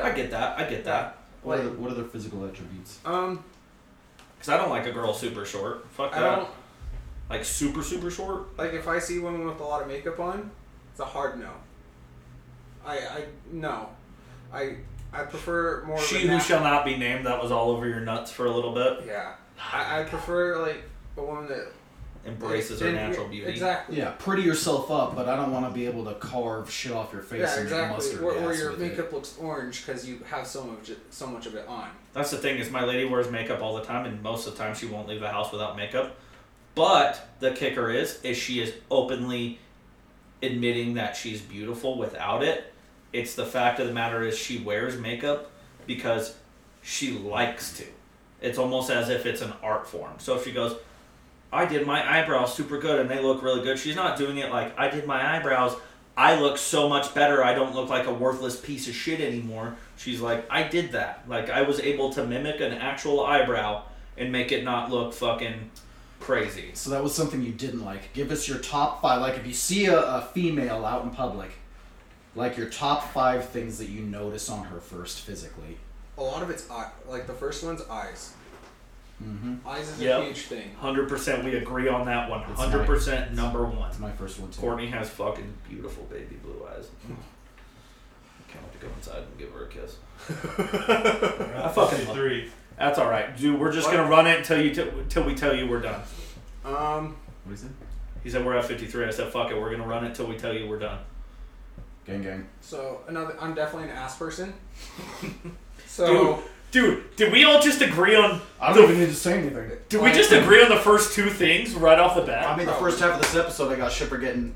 [0.00, 0.06] Yeah.
[0.06, 2.98] i get that i get that What are the, what are their physical attributes?
[3.04, 3.44] Um,
[4.36, 6.48] because i don't like a girl super short fuck I that don't
[7.30, 10.50] like super super short like if I see women with a lot of makeup on,
[10.92, 11.50] it's a hard no.
[12.84, 13.88] I I no,
[14.52, 14.76] I
[15.12, 15.98] I prefer more.
[16.00, 18.30] she of a who nat- shall not be named that was all over your nuts
[18.30, 19.34] for a little bit Yeah,
[19.72, 20.82] I, I prefer like
[21.16, 21.72] a woman that
[22.26, 23.98] embraces her natural beauty Exactly.
[23.98, 27.12] Yeah, pretty yourself up, but I don't want to be able to carve shit off
[27.12, 27.96] your face Yeah, and make exactly.
[27.96, 29.12] mustard Where, gas where your with makeup it.
[29.12, 31.88] looks orange because you have so much so much of it on.
[32.12, 34.58] That's the thing is my lady wears makeup all the time, and most of the
[34.62, 36.16] time she won't leave the house without makeup.
[36.74, 39.58] But the kicker is, is she is openly
[40.42, 42.72] admitting that she's beautiful without it.
[43.12, 45.50] It's the fact of the matter is she wears makeup
[45.86, 46.34] because
[46.82, 47.84] she likes to.
[48.42, 50.12] It's almost as if it's an art form.
[50.18, 50.76] So if she goes,
[51.56, 53.78] I did my eyebrows super good and they look really good.
[53.78, 55.74] She's not doing it like I did my eyebrows.
[56.14, 57.42] I look so much better.
[57.42, 59.76] I don't look like a worthless piece of shit anymore.
[59.96, 61.24] She's like, I did that.
[61.26, 63.84] Like I was able to mimic an actual eyebrow
[64.18, 65.70] and make it not look fucking
[66.20, 66.72] crazy.
[66.74, 68.12] So that was something you didn't like.
[68.12, 69.22] Give us your top five.
[69.22, 71.52] Like if you see a, a female out in public,
[72.34, 75.78] like your top five things that you notice on her first physically.
[76.18, 76.90] A lot of it's eye.
[77.08, 78.34] Like the first one's eyes.
[79.22, 79.66] Mm-hmm.
[79.66, 80.20] Eyes is Yep.
[80.20, 80.74] a huge thing.
[80.78, 82.42] Hundred percent, we agree on that one.
[82.50, 83.80] It's Hundred percent, number one.
[83.88, 84.60] That's my first one too.
[84.60, 86.88] Courtney has fucking beautiful baby blue eyes.
[87.08, 87.12] I
[88.52, 89.96] Can't wait to go inside and give her a kiss.
[90.28, 92.50] I fucking love- three.
[92.78, 93.58] That's all right, dude.
[93.58, 93.96] We're just What?
[93.96, 96.02] gonna run it until you t- until we tell you we're done.
[96.64, 97.70] Um, What is it?
[98.22, 99.06] He said we're at fifty three.
[99.06, 99.58] I said fuck it.
[99.58, 100.98] We're gonna run it till we tell you we're done.
[102.06, 102.46] Gang gang.
[102.60, 103.34] so another.
[103.40, 104.52] I'm definitely an ass person.
[105.86, 106.06] so
[106.36, 106.44] Dude,
[107.16, 108.40] did we all just agree on?
[108.60, 109.70] I don't even need to say anything.
[109.88, 112.44] Did we just agree on the first two things right off the bat?
[112.44, 112.58] I bat?
[112.58, 114.54] mean, the first half of this episode, I got Shipper getting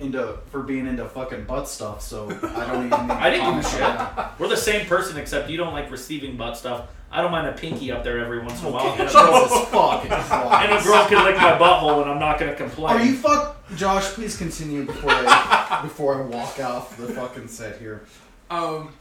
[0.00, 2.02] into for being into fucking butt stuff.
[2.02, 3.06] So I don't even.
[3.06, 3.80] Need I didn't give a shit.
[3.80, 4.38] that.
[4.38, 6.88] We're the same person, except you don't like receiving butt stuff.
[7.10, 9.14] I don't mind a pinky up there every once in a while, and a Jesus
[9.22, 10.84] girl, fucking and a Christ.
[10.86, 12.96] girl can lick my butthole, and I'm not gonna complain.
[12.96, 14.04] Are you fuck, Josh?
[14.14, 18.04] Please continue before I before I walk off the fucking set here.
[18.50, 18.92] um,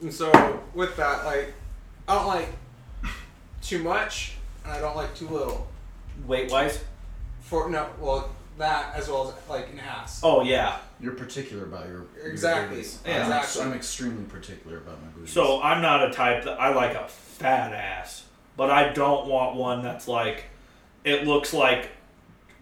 [0.00, 1.52] and so with that, like,
[2.08, 2.48] I don't like
[3.62, 4.34] too much,
[4.64, 5.66] and I don't like too little.
[6.26, 6.82] weight wise?
[7.40, 10.20] For no, well, that as well as like an ass.
[10.22, 10.78] Oh yeah.
[11.00, 12.76] You're particular about your your Exactly.
[12.76, 12.98] boobies.
[13.06, 13.26] Yeah.
[13.26, 13.62] I'm, ex- Exactly.
[13.72, 15.32] I'm extremely particular about my boobies.
[15.32, 18.24] So I'm not a type that I like a fat ass,
[18.56, 20.44] but I don't want one that's like
[21.04, 21.88] it looks like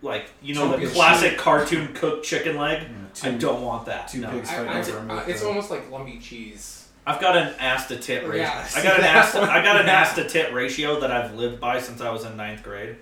[0.00, 1.38] like you know Chunky the classic shit.
[1.40, 2.82] cartoon cooked chicken leg.
[3.22, 4.06] Yeah, I don't want that.
[4.08, 4.30] two no.
[4.30, 4.48] pigs.
[4.50, 6.77] I, fighting I, over a milk I- it's almost like lumpy cheese.
[7.08, 8.42] I've got an ass to tit ratio.
[8.42, 9.34] Yeah, I got an ass.
[9.34, 12.36] I got an ass to tit ratio that I've lived by since I was in
[12.36, 12.96] ninth grade.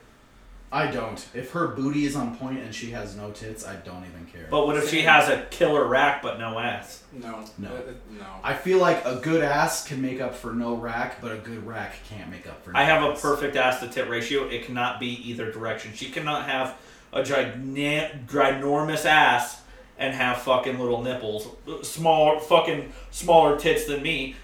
[0.70, 1.24] I don't.
[1.32, 4.46] If her booty is on point and she has no tits, I don't even care.
[4.50, 7.04] But what if she has a killer rack but no ass?
[7.12, 7.44] No.
[7.56, 7.68] No.
[7.68, 8.26] Uh, uh, no.
[8.42, 11.64] I feel like a good ass can make up for no rack, but a good
[11.66, 12.72] rack can't make up for.
[12.72, 14.48] No I have a perfect ass to tit ratio.
[14.48, 15.92] It cannot be either direction.
[15.94, 16.76] She cannot have
[17.12, 19.62] a gigna- ginormous ass
[19.98, 21.48] and have fucking little nipples,
[21.82, 24.36] smaller fucking smaller tits than me,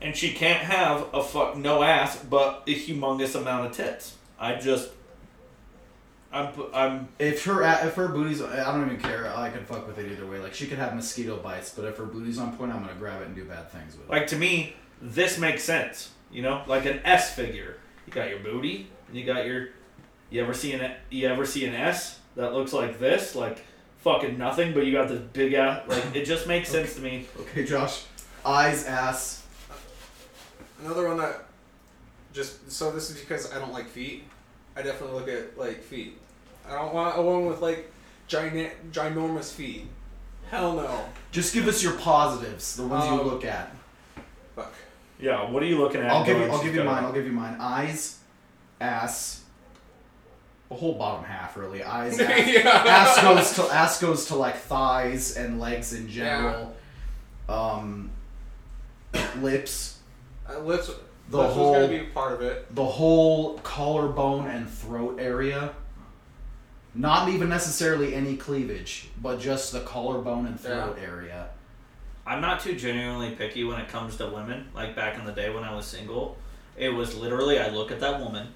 [0.00, 4.16] and she can't have a fuck no ass but a humongous amount of tits.
[4.38, 4.90] I just,
[6.32, 9.32] I'm I'm If her if her booty's, I don't even care.
[9.34, 10.38] I can fuck with it either way.
[10.38, 13.22] Like she could have mosquito bites, but if her booty's on point, I'm gonna grab
[13.22, 14.10] it and do bad things with it.
[14.10, 16.10] like to me this makes sense.
[16.30, 17.76] You know, like an S figure.
[18.06, 19.68] You got your booty, and you got your.
[20.30, 23.64] You ever see an you ever see an S that looks like this, like
[24.04, 25.82] fucking nothing, but you got this big ass.
[25.88, 27.26] Like it just makes sense to me.
[27.40, 28.04] Okay, Josh.
[28.46, 29.44] Eyes, ass.
[30.84, 31.44] Another one that
[32.32, 34.24] just so this is because I don't like feet.
[34.76, 36.18] I definitely look at like feet.
[36.68, 37.90] I don't want a woman with like
[38.28, 39.86] giant ginormous feet.
[40.50, 41.04] Hell no.
[41.32, 43.74] Just give us your positives, the ones you Um, look at.
[44.54, 44.72] Fuck.
[45.18, 46.10] Yeah, what are you looking at?
[46.10, 46.40] I'll give you.
[46.42, 47.04] going, I'll she's give you got mine.
[47.04, 47.56] a- I'll give you mine.
[47.58, 48.18] Eyes,
[48.80, 49.43] ass.
[50.74, 51.84] The whole bottom half, really.
[51.84, 52.48] Eyes, ass.
[52.52, 52.60] yeah.
[52.68, 56.74] ass goes to ass goes to like thighs and legs in general.
[57.48, 58.10] Um,
[59.40, 59.98] lips,
[60.50, 60.90] Uh, lips.
[61.30, 62.74] The lips whole- was gonna be part of it.
[62.74, 65.74] the whole collarbone and throat area.
[66.92, 71.50] Not even necessarily any cleavage, but just the collarbone and throat area.
[72.26, 74.66] I'm not too genuinely picky when it comes to women.
[74.74, 76.36] Like back in the day when I was single,
[76.76, 78.48] it was literally I look at that woman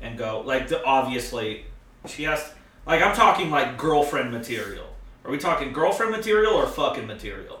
[0.00, 1.64] and go like the, obviously
[2.06, 2.52] she has
[2.86, 4.86] like I'm talking like girlfriend material.
[5.24, 7.60] Are we talking girlfriend material or fucking material?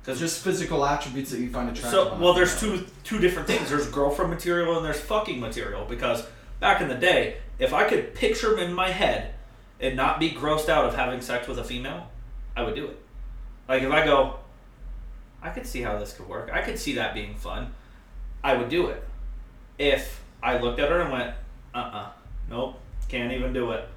[0.00, 1.90] Because just physical attributes that you find attractive.
[1.92, 3.70] So well, there's two two different things.
[3.70, 5.84] There's girlfriend material and there's fucking material.
[5.84, 6.26] Because
[6.60, 9.34] back in the day, if I could picture them in my head
[9.80, 12.08] and not be grossed out of having sex with a female,
[12.56, 12.98] I would do it.
[13.68, 14.36] Like if I go,
[15.42, 16.50] I could see how this could work.
[16.52, 17.72] I could see that being fun.
[18.44, 19.02] I would do it.
[19.78, 21.34] If I looked at her and went,
[21.74, 22.10] uh uh
[22.50, 23.88] nope, can't even do it,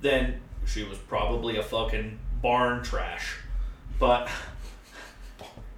[0.00, 3.36] then she was probably a fucking barn trash.
[3.98, 4.28] But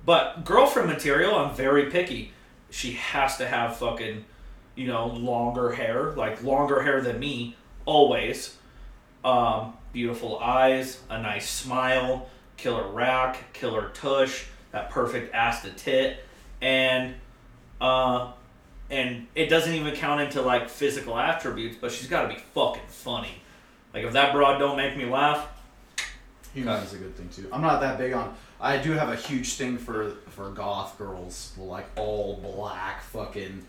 [0.05, 2.33] but girlfriend material, I'm very picky.
[2.71, 4.25] She has to have fucking,
[4.75, 8.57] you know, longer hair, like longer hair than me, always.
[9.25, 16.25] Um, beautiful eyes, a nice smile, killer rack, killer tush, that perfect ass to tit,
[16.61, 17.15] and
[17.81, 18.33] uh,
[18.91, 22.83] and it doesn't even count into like physical attributes, but she's got to be fucking
[22.89, 23.35] funny.
[23.95, 25.49] Like if that broad don't make me laugh,
[26.55, 27.49] Humor is a good thing too.
[27.53, 28.35] I'm not that big on.
[28.61, 33.67] I do have a huge thing for for goth girls, like all black, fucking.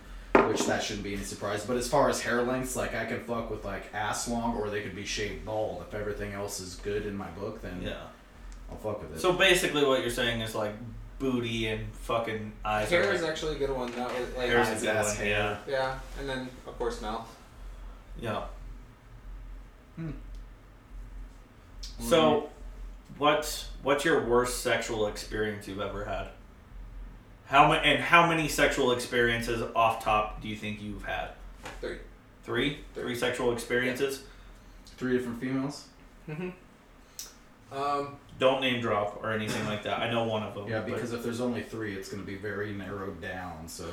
[0.48, 1.66] Which that shouldn't be any surprise.
[1.66, 4.70] But as far as hair lengths, like I can fuck with like ass long, or
[4.70, 5.84] they could be shaved bald.
[5.88, 7.94] If everything else is good in my book, then yeah.
[8.70, 9.20] I'll fuck with it.
[9.20, 10.74] So basically, what you're saying is like
[11.22, 12.90] booty and fucking eyes.
[12.90, 13.92] Hair are is like, actually a good one.
[13.92, 15.60] That was like hair's eyes, a good ass, one, hair.
[15.68, 17.28] Yeah, yeah, and then of course mouth.
[18.20, 18.44] yeah.
[19.96, 20.12] Hmm.
[22.00, 22.50] So,
[23.18, 26.30] what's what's your worst sexual experience you've ever had?
[27.46, 31.30] How many and how many sexual experiences off top do you think you've had?
[31.80, 31.98] Three.
[32.44, 34.24] Three, three sexual experiences.
[34.98, 35.86] three different females.
[36.28, 36.50] Mm-hmm.
[37.72, 40.00] Um, Don't name drop or anything like that.
[40.00, 40.68] I know one of them.
[40.68, 43.68] Yeah, but- because if there's only three, it's going to be very narrowed down.
[43.68, 43.86] So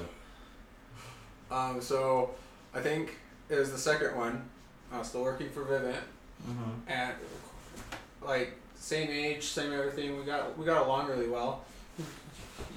[1.50, 2.30] um, so
[2.74, 3.18] I think
[3.50, 4.42] it was the second one.
[4.90, 6.00] I was still working for Vivint,
[6.48, 6.72] Mhm.
[6.86, 7.12] and
[8.26, 10.18] like same age, same everything.
[10.18, 11.64] We got we got along really well.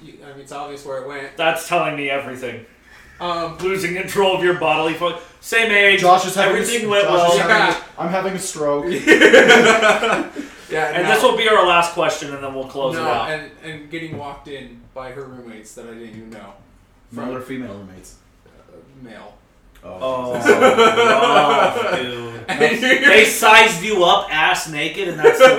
[0.02, 1.38] You, I mean, it's obvious where it went.
[1.38, 2.66] that's telling me everything.
[3.18, 5.14] Um, Losing control of your bodily fun.
[5.40, 6.00] Same age.
[6.00, 7.32] Josh is having everything a, went Josh well.
[7.32, 7.82] is having Yeah.
[7.96, 8.84] I'm having a stroke.
[10.72, 13.08] yeah, And no, this will be our last question, and then we'll close no, it
[13.08, 13.30] out.
[13.30, 16.54] and and getting walked in by her roommates that I didn't even know.
[17.12, 18.16] Male or female roommates?
[18.46, 19.34] Uh, male.
[19.84, 20.32] Oh,
[21.04, 22.46] rough, dude.
[22.48, 25.44] They sized you up ass naked, and that's the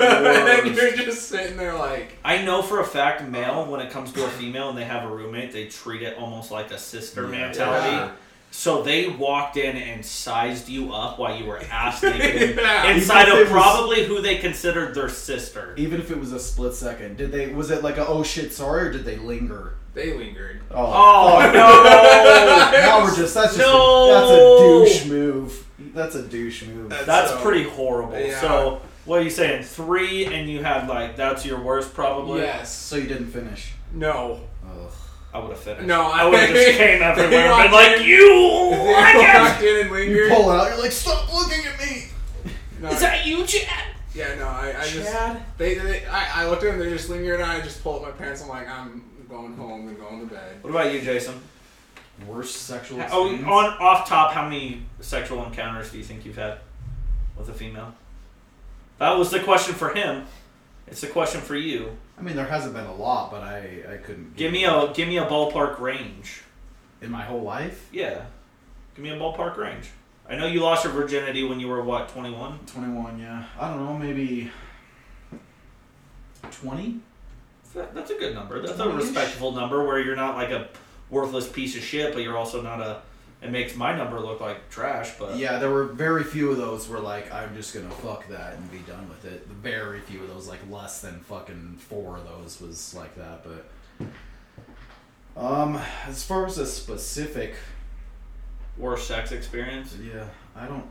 [0.64, 0.96] and worst.
[0.96, 4.24] you're just sitting there like, I know for a fact, male, when it comes to
[4.24, 7.28] a female and they have a roommate, they treat it almost like a sister Yeah,
[7.30, 7.96] mentality.
[7.96, 8.10] yeah.
[8.56, 12.92] So they walked in and sized you up while you were ass naked Yeah.
[12.92, 15.74] inside of it was- probably who they considered their sister.
[15.76, 17.48] Even if it was a split second, did they?
[17.48, 19.74] Was it like a oh shit sorry, or did they linger?
[19.92, 20.60] they lingered.
[20.70, 21.52] Oh, oh fuck.
[21.54, 21.60] no!
[22.78, 24.10] now we're just that's just No.
[24.10, 25.66] a, that's a douche move.
[25.92, 26.90] That's a douche move.
[26.90, 28.18] That's- That's So- pretty horrible.
[28.18, 28.40] Yeah.
[28.40, 29.64] So what are you saying?
[29.64, 32.42] Three, and you had like that's your worst probably.
[32.42, 32.72] Yes.
[32.74, 33.72] so you didn't finish.
[33.92, 34.40] No.
[34.64, 34.90] Ugh.
[35.34, 35.86] I would have finished.
[35.86, 39.20] No, I would have just came everywhere and walked been like, in- "You, I they
[39.20, 40.68] guess." walked in and You pull out.
[40.70, 42.04] You're like, stop looking at me.
[42.80, 43.84] No, Is that you, Chad?
[44.14, 45.42] yeah, no, I, I just Chad?
[45.58, 46.78] they, they I, I looked at them.
[46.78, 48.42] They just lingered, and I just pulled up my pants.
[48.42, 50.62] I'm like, I'm going home and going to bed.
[50.62, 51.40] What about you, Jason?
[52.28, 53.44] Worst sexual Oh, experience.
[53.44, 56.58] on off top, how many sexual encounters do you think you've had
[57.36, 57.92] with a female?
[59.00, 60.26] That was the question for him.
[60.86, 61.96] It's a question for you.
[62.18, 64.36] I mean, there hasn't been a lot, but I I couldn't.
[64.36, 66.42] Give me a give me a ballpark range.
[67.00, 67.88] in my whole life.
[67.92, 68.26] Yeah,
[68.94, 69.90] give me a ballpark range.
[70.28, 72.58] I know you lost your virginity when you were what twenty one.
[72.66, 73.44] 21, yeah.
[73.60, 74.50] I don't know, maybe
[76.50, 77.00] 20?
[77.74, 78.60] That's a good number.
[78.64, 79.02] That's a 20-ish.
[79.02, 80.68] respectable number where you're not like a
[81.10, 83.02] worthless piece of shit, but you're also not a.
[83.44, 86.88] It makes my number look like trash, but Yeah, there were very few of those
[86.88, 89.46] where like I'm just gonna fuck that and be done with it.
[89.46, 93.44] Very few of those, like less than fucking four of those was like that.
[93.44, 94.06] But
[95.36, 97.56] um, as far as a specific,
[98.78, 99.94] worst sex experience.
[100.02, 100.24] yeah,
[100.56, 100.86] I don't.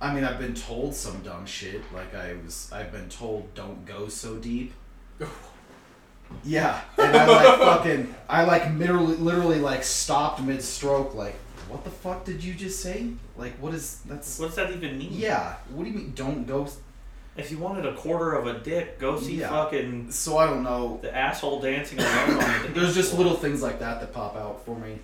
[0.00, 1.82] I mean, I've been told some dumb shit.
[1.94, 4.72] Like I was, I've been told don't go so deep.
[6.44, 11.14] Yeah, and I like fucking, I like literally, literally like stopped mid stroke.
[11.14, 11.34] Like,
[11.68, 13.08] what the fuck did you just say?
[13.36, 14.38] Like, what is that's?
[14.38, 15.10] What does that even mean?
[15.12, 16.12] Yeah, what do you mean?
[16.14, 16.66] Don't go.
[17.36, 19.50] If you wanted a quarter of a dick, go see Yeah.
[19.50, 20.98] fucking So I don't know.
[21.02, 23.24] the asshole dancing alone on the There's just floor.
[23.24, 24.98] little things like that that pop out for me.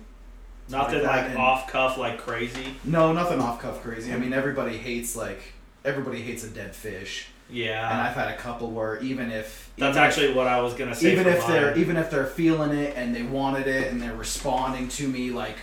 [0.67, 2.75] Nothing like like off cuff like crazy.
[2.83, 4.11] No, nothing off cuff crazy.
[4.11, 5.41] I mean, everybody hates like
[5.85, 7.89] everybody hates a dead fish, Yeah.
[7.91, 10.73] and I've had a couple where even if that's even if- actually what I was
[10.73, 11.11] gonna say.
[11.13, 14.87] even if they're even if they're feeling it and they wanted it and they're responding
[14.89, 15.55] to me like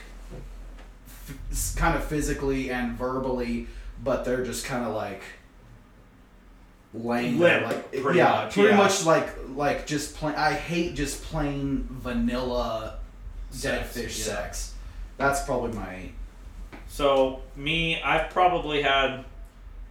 [1.32, 3.66] f- s- kind of physically and verbally
[4.02, 5.22] but they're just kind of like
[6.94, 8.76] laying there like pretty yeah much, pretty yeah.
[8.76, 12.98] much like like just plain i hate just plain vanilla
[13.62, 14.24] dead Sex, fish yeah.
[14.34, 14.74] sex
[15.16, 16.10] that's probably my
[16.88, 19.24] So me, I've probably had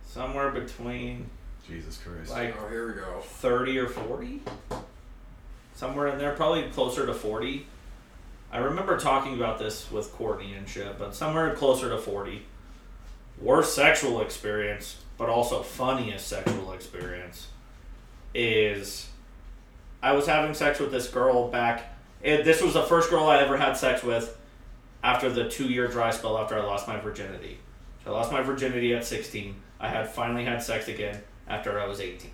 [0.05, 1.27] somewhere between
[1.67, 3.21] jesus christ Like- oh, here we go.
[3.23, 4.41] thirty or forty,
[5.75, 7.65] somewhere in there, probably closer to forty.
[8.51, 12.43] I remember talking about this with Courtney and shit, but somewhere closer to forty.
[13.39, 17.47] Worst sexual experience, but also funniest sexual experience,
[18.35, 19.09] is
[20.03, 21.95] I was having sex with this girl back.
[22.21, 24.37] This was the first girl I ever had sex with
[25.03, 27.57] after the two year dry spell after I lost my virginity.
[28.03, 29.55] So I lost my virginity at 16.
[29.79, 32.29] I had finally had sex again after I was 18.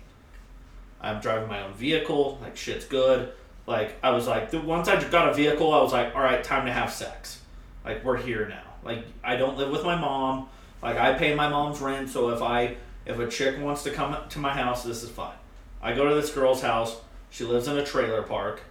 [1.00, 3.32] I'm driving my own vehicle, like shit's good.
[3.68, 6.42] Like I was like, the, once I got a vehicle, I was like, all right,
[6.42, 7.40] time to have sex.
[7.84, 8.62] Like we're here now.
[8.82, 10.48] Like I don't live with my mom.
[10.82, 14.16] Like I pay my mom's rent, so if I if a chick wants to come
[14.30, 15.36] to my house, this is fine.
[15.82, 16.96] I go to this girl's house.
[17.30, 18.62] She lives in a trailer park,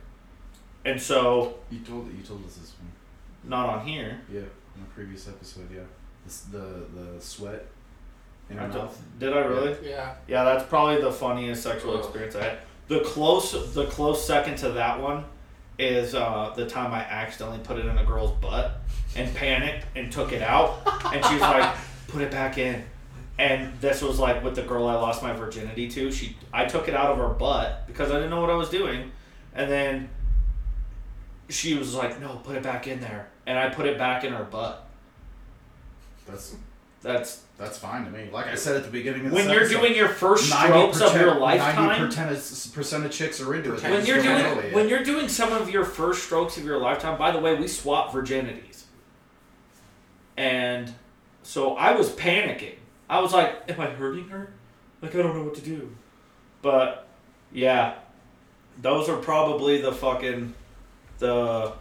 [0.83, 2.91] and so you told you told us this one
[3.43, 4.19] not on here.
[4.31, 5.81] yeah in a previous episode yeah
[6.25, 7.65] this, the the sweat
[8.49, 9.75] in I her don't- mouth Did I really?
[9.87, 10.15] Yeah.
[10.27, 11.99] Yeah, that's probably the funniest sexual Ugh.
[11.99, 12.57] experience I had.
[12.87, 15.25] The close, the close second to that one
[15.77, 18.79] is uh, the time I accidentally put it in a girl's butt
[19.15, 20.81] and panicked and took it out,
[21.13, 21.75] and she was like,
[22.07, 22.83] "Put it back in."
[23.39, 26.11] And this was like with the girl I lost my virginity to.
[26.11, 28.69] She, I took it out of her butt because I didn't know what I was
[28.69, 29.11] doing,
[29.53, 30.09] and then
[31.49, 34.33] she was like, "No, put it back in there," and I put it back in
[34.33, 34.87] her butt.
[36.25, 36.55] that's
[37.01, 38.29] That's That's fine to me.
[38.31, 41.01] Like I said at the beginning of the when you're doing your first 90 strokes
[41.01, 42.11] of your percent- lifetime.
[42.11, 43.83] 90% of, chicks are into it.
[43.83, 47.17] When you're doing it when you're doing some of your first strokes of your lifetime
[47.17, 48.83] by the way we swap virginities
[50.37, 50.93] and
[51.43, 52.75] so i was panicking
[53.09, 54.53] i was like am i hurting her
[55.01, 55.89] like i don't know what to do
[56.61, 57.07] but
[57.51, 57.95] yeah
[58.81, 60.53] those are probably the fucking
[61.19, 61.73] the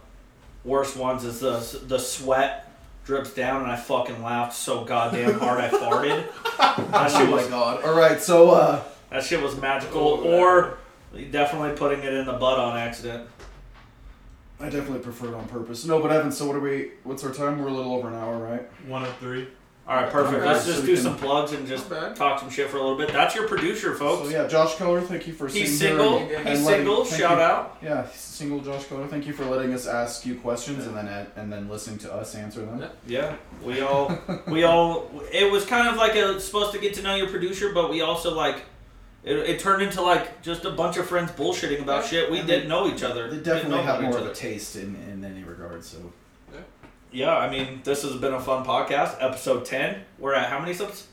[0.63, 2.66] worst ones is the the sweat
[3.07, 6.25] drips down and i fucking laughed so goddamn hard i farted
[6.91, 7.83] that shit Oh was my god.
[7.85, 10.77] Alright, so uh that shit was magical Oh, or
[11.31, 13.29] definitely putting it in the butt on accident
[14.59, 15.85] I definitely prefer it on purpose.
[15.85, 17.59] No, but Evan, so what are we what's our time?
[17.61, 18.63] We're a little over an hour, right?
[18.87, 19.47] One of three.
[19.87, 20.39] All right, perfect.
[20.39, 22.81] Okay, Let's just we do can- some plugs and just talk some shit for a
[22.81, 23.13] little bit.
[23.13, 24.23] That's your producer, folks.
[24.27, 26.19] So yeah, Josh Keller, thank you for He's single.
[26.19, 27.05] here and- He's and letting- single.
[27.05, 27.43] thank Shout you.
[27.43, 27.77] out.
[27.81, 29.07] Yeah, he's single Josh Keller.
[29.07, 32.35] Thank you for letting us ask you questions and then and then listening to us
[32.35, 32.81] answer them.
[32.81, 32.89] Yeah.
[33.07, 34.17] Yeah, we all,
[34.47, 35.09] we all.
[35.31, 38.01] It was kind of like a supposed to get to know your producer, but we
[38.01, 38.63] also like.
[39.23, 42.09] It, it turned into like just a bunch of friends bullshitting about Yeah.
[42.09, 42.31] shit.
[42.31, 43.23] We And didn't know each other.
[43.29, 45.97] They Didn't definitely have more of a taste in, in any regard, so
[47.11, 49.17] Yeah, I mean, this has been a fun podcast.
[49.19, 50.03] Episode ten.
[50.19, 51.07] We're at how many subs?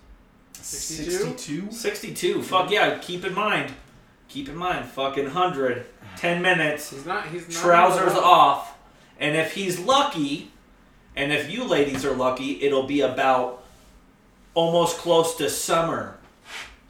[0.55, 1.11] 62?
[1.11, 1.73] 62?
[1.73, 2.43] 62.
[2.43, 2.99] Fuck yeah.
[2.99, 3.73] Keep in mind.
[4.29, 4.87] Keep in mind.
[4.87, 5.87] Fucking 100.
[6.17, 6.91] 10 minutes.
[6.91, 7.27] He's not.
[7.29, 7.57] He's not.
[7.57, 8.77] Trousers off.
[9.21, 10.51] And if he's lucky,
[11.15, 13.63] and if you ladies are lucky, it'll be about
[14.55, 16.17] almost close to summer.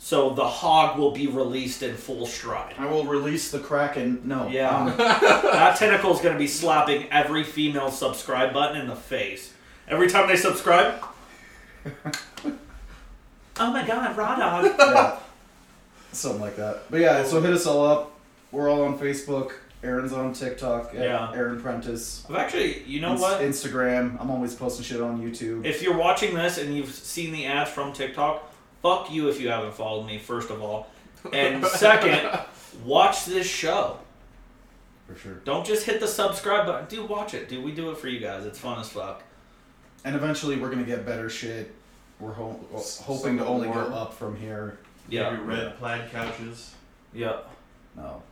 [0.05, 2.75] So the hog will be released in full stride.
[2.77, 4.21] I will release the Kraken.
[4.25, 4.47] No.
[4.49, 4.69] Yeah.
[4.69, 9.55] um, that tentacle's gonna be slapping every female subscribe button in the face.
[9.89, 11.03] Every time they subscribe.
[12.45, 14.75] oh my god, raw dog.
[14.79, 15.19] yeah.
[16.13, 16.83] Something like that.
[16.91, 18.21] But yeah, so hit us all up.
[18.53, 19.53] We're all on Facebook.
[19.83, 20.93] Aaron's on TikTok.
[20.93, 21.33] Yeah.
[21.33, 22.27] Aaron Prentice.
[22.29, 23.41] I've actually, you know what?
[23.41, 24.21] Instagram.
[24.21, 25.65] I'm always posting shit on YouTube.
[25.65, 28.51] If you're watching this and you've seen the ads from TikTok,
[28.85, 30.89] fuck you if you haven't followed me, first of all.
[31.33, 32.39] And second,
[32.85, 33.99] watch this show.
[35.07, 35.35] For sure.
[35.45, 36.87] Don't just hit the subscribe button.
[36.87, 37.49] Dude, watch it.
[37.49, 38.45] Dude, we do it for you guys.
[38.45, 39.23] It's fun as fuck.
[40.05, 41.75] And eventually we're gonna get better shit.
[42.21, 42.61] We're ho-
[43.03, 44.79] hoping to only go up from here.
[45.09, 45.31] Yeah.
[45.31, 46.75] Maybe red plaid couches.
[47.15, 47.39] Yeah.
[47.97, 48.23] No.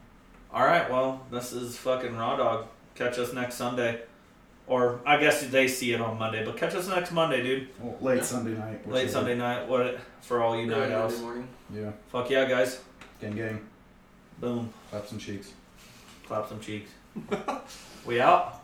[0.52, 0.90] All right.
[0.90, 2.66] Well, this is fucking Raw Dog.
[2.94, 4.02] Catch us next Sunday.
[4.66, 7.68] Or I guess they see it on Monday, but catch us next Monday, dude.
[7.80, 8.86] Well, late Sunday night.
[8.86, 9.08] Late whichever.
[9.08, 9.68] Sunday night.
[9.68, 11.20] What for all you Yeah, night Monday owls?
[11.20, 11.48] morning.
[11.74, 11.90] Yeah.
[12.10, 12.80] Fuck yeah, guys.
[13.20, 13.60] Gang gang.
[14.38, 14.72] Boom.
[14.90, 15.52] Clap some cheeks.
[16.26, 16.90] Clap some cheeks.
[18.06, 18.60] we out.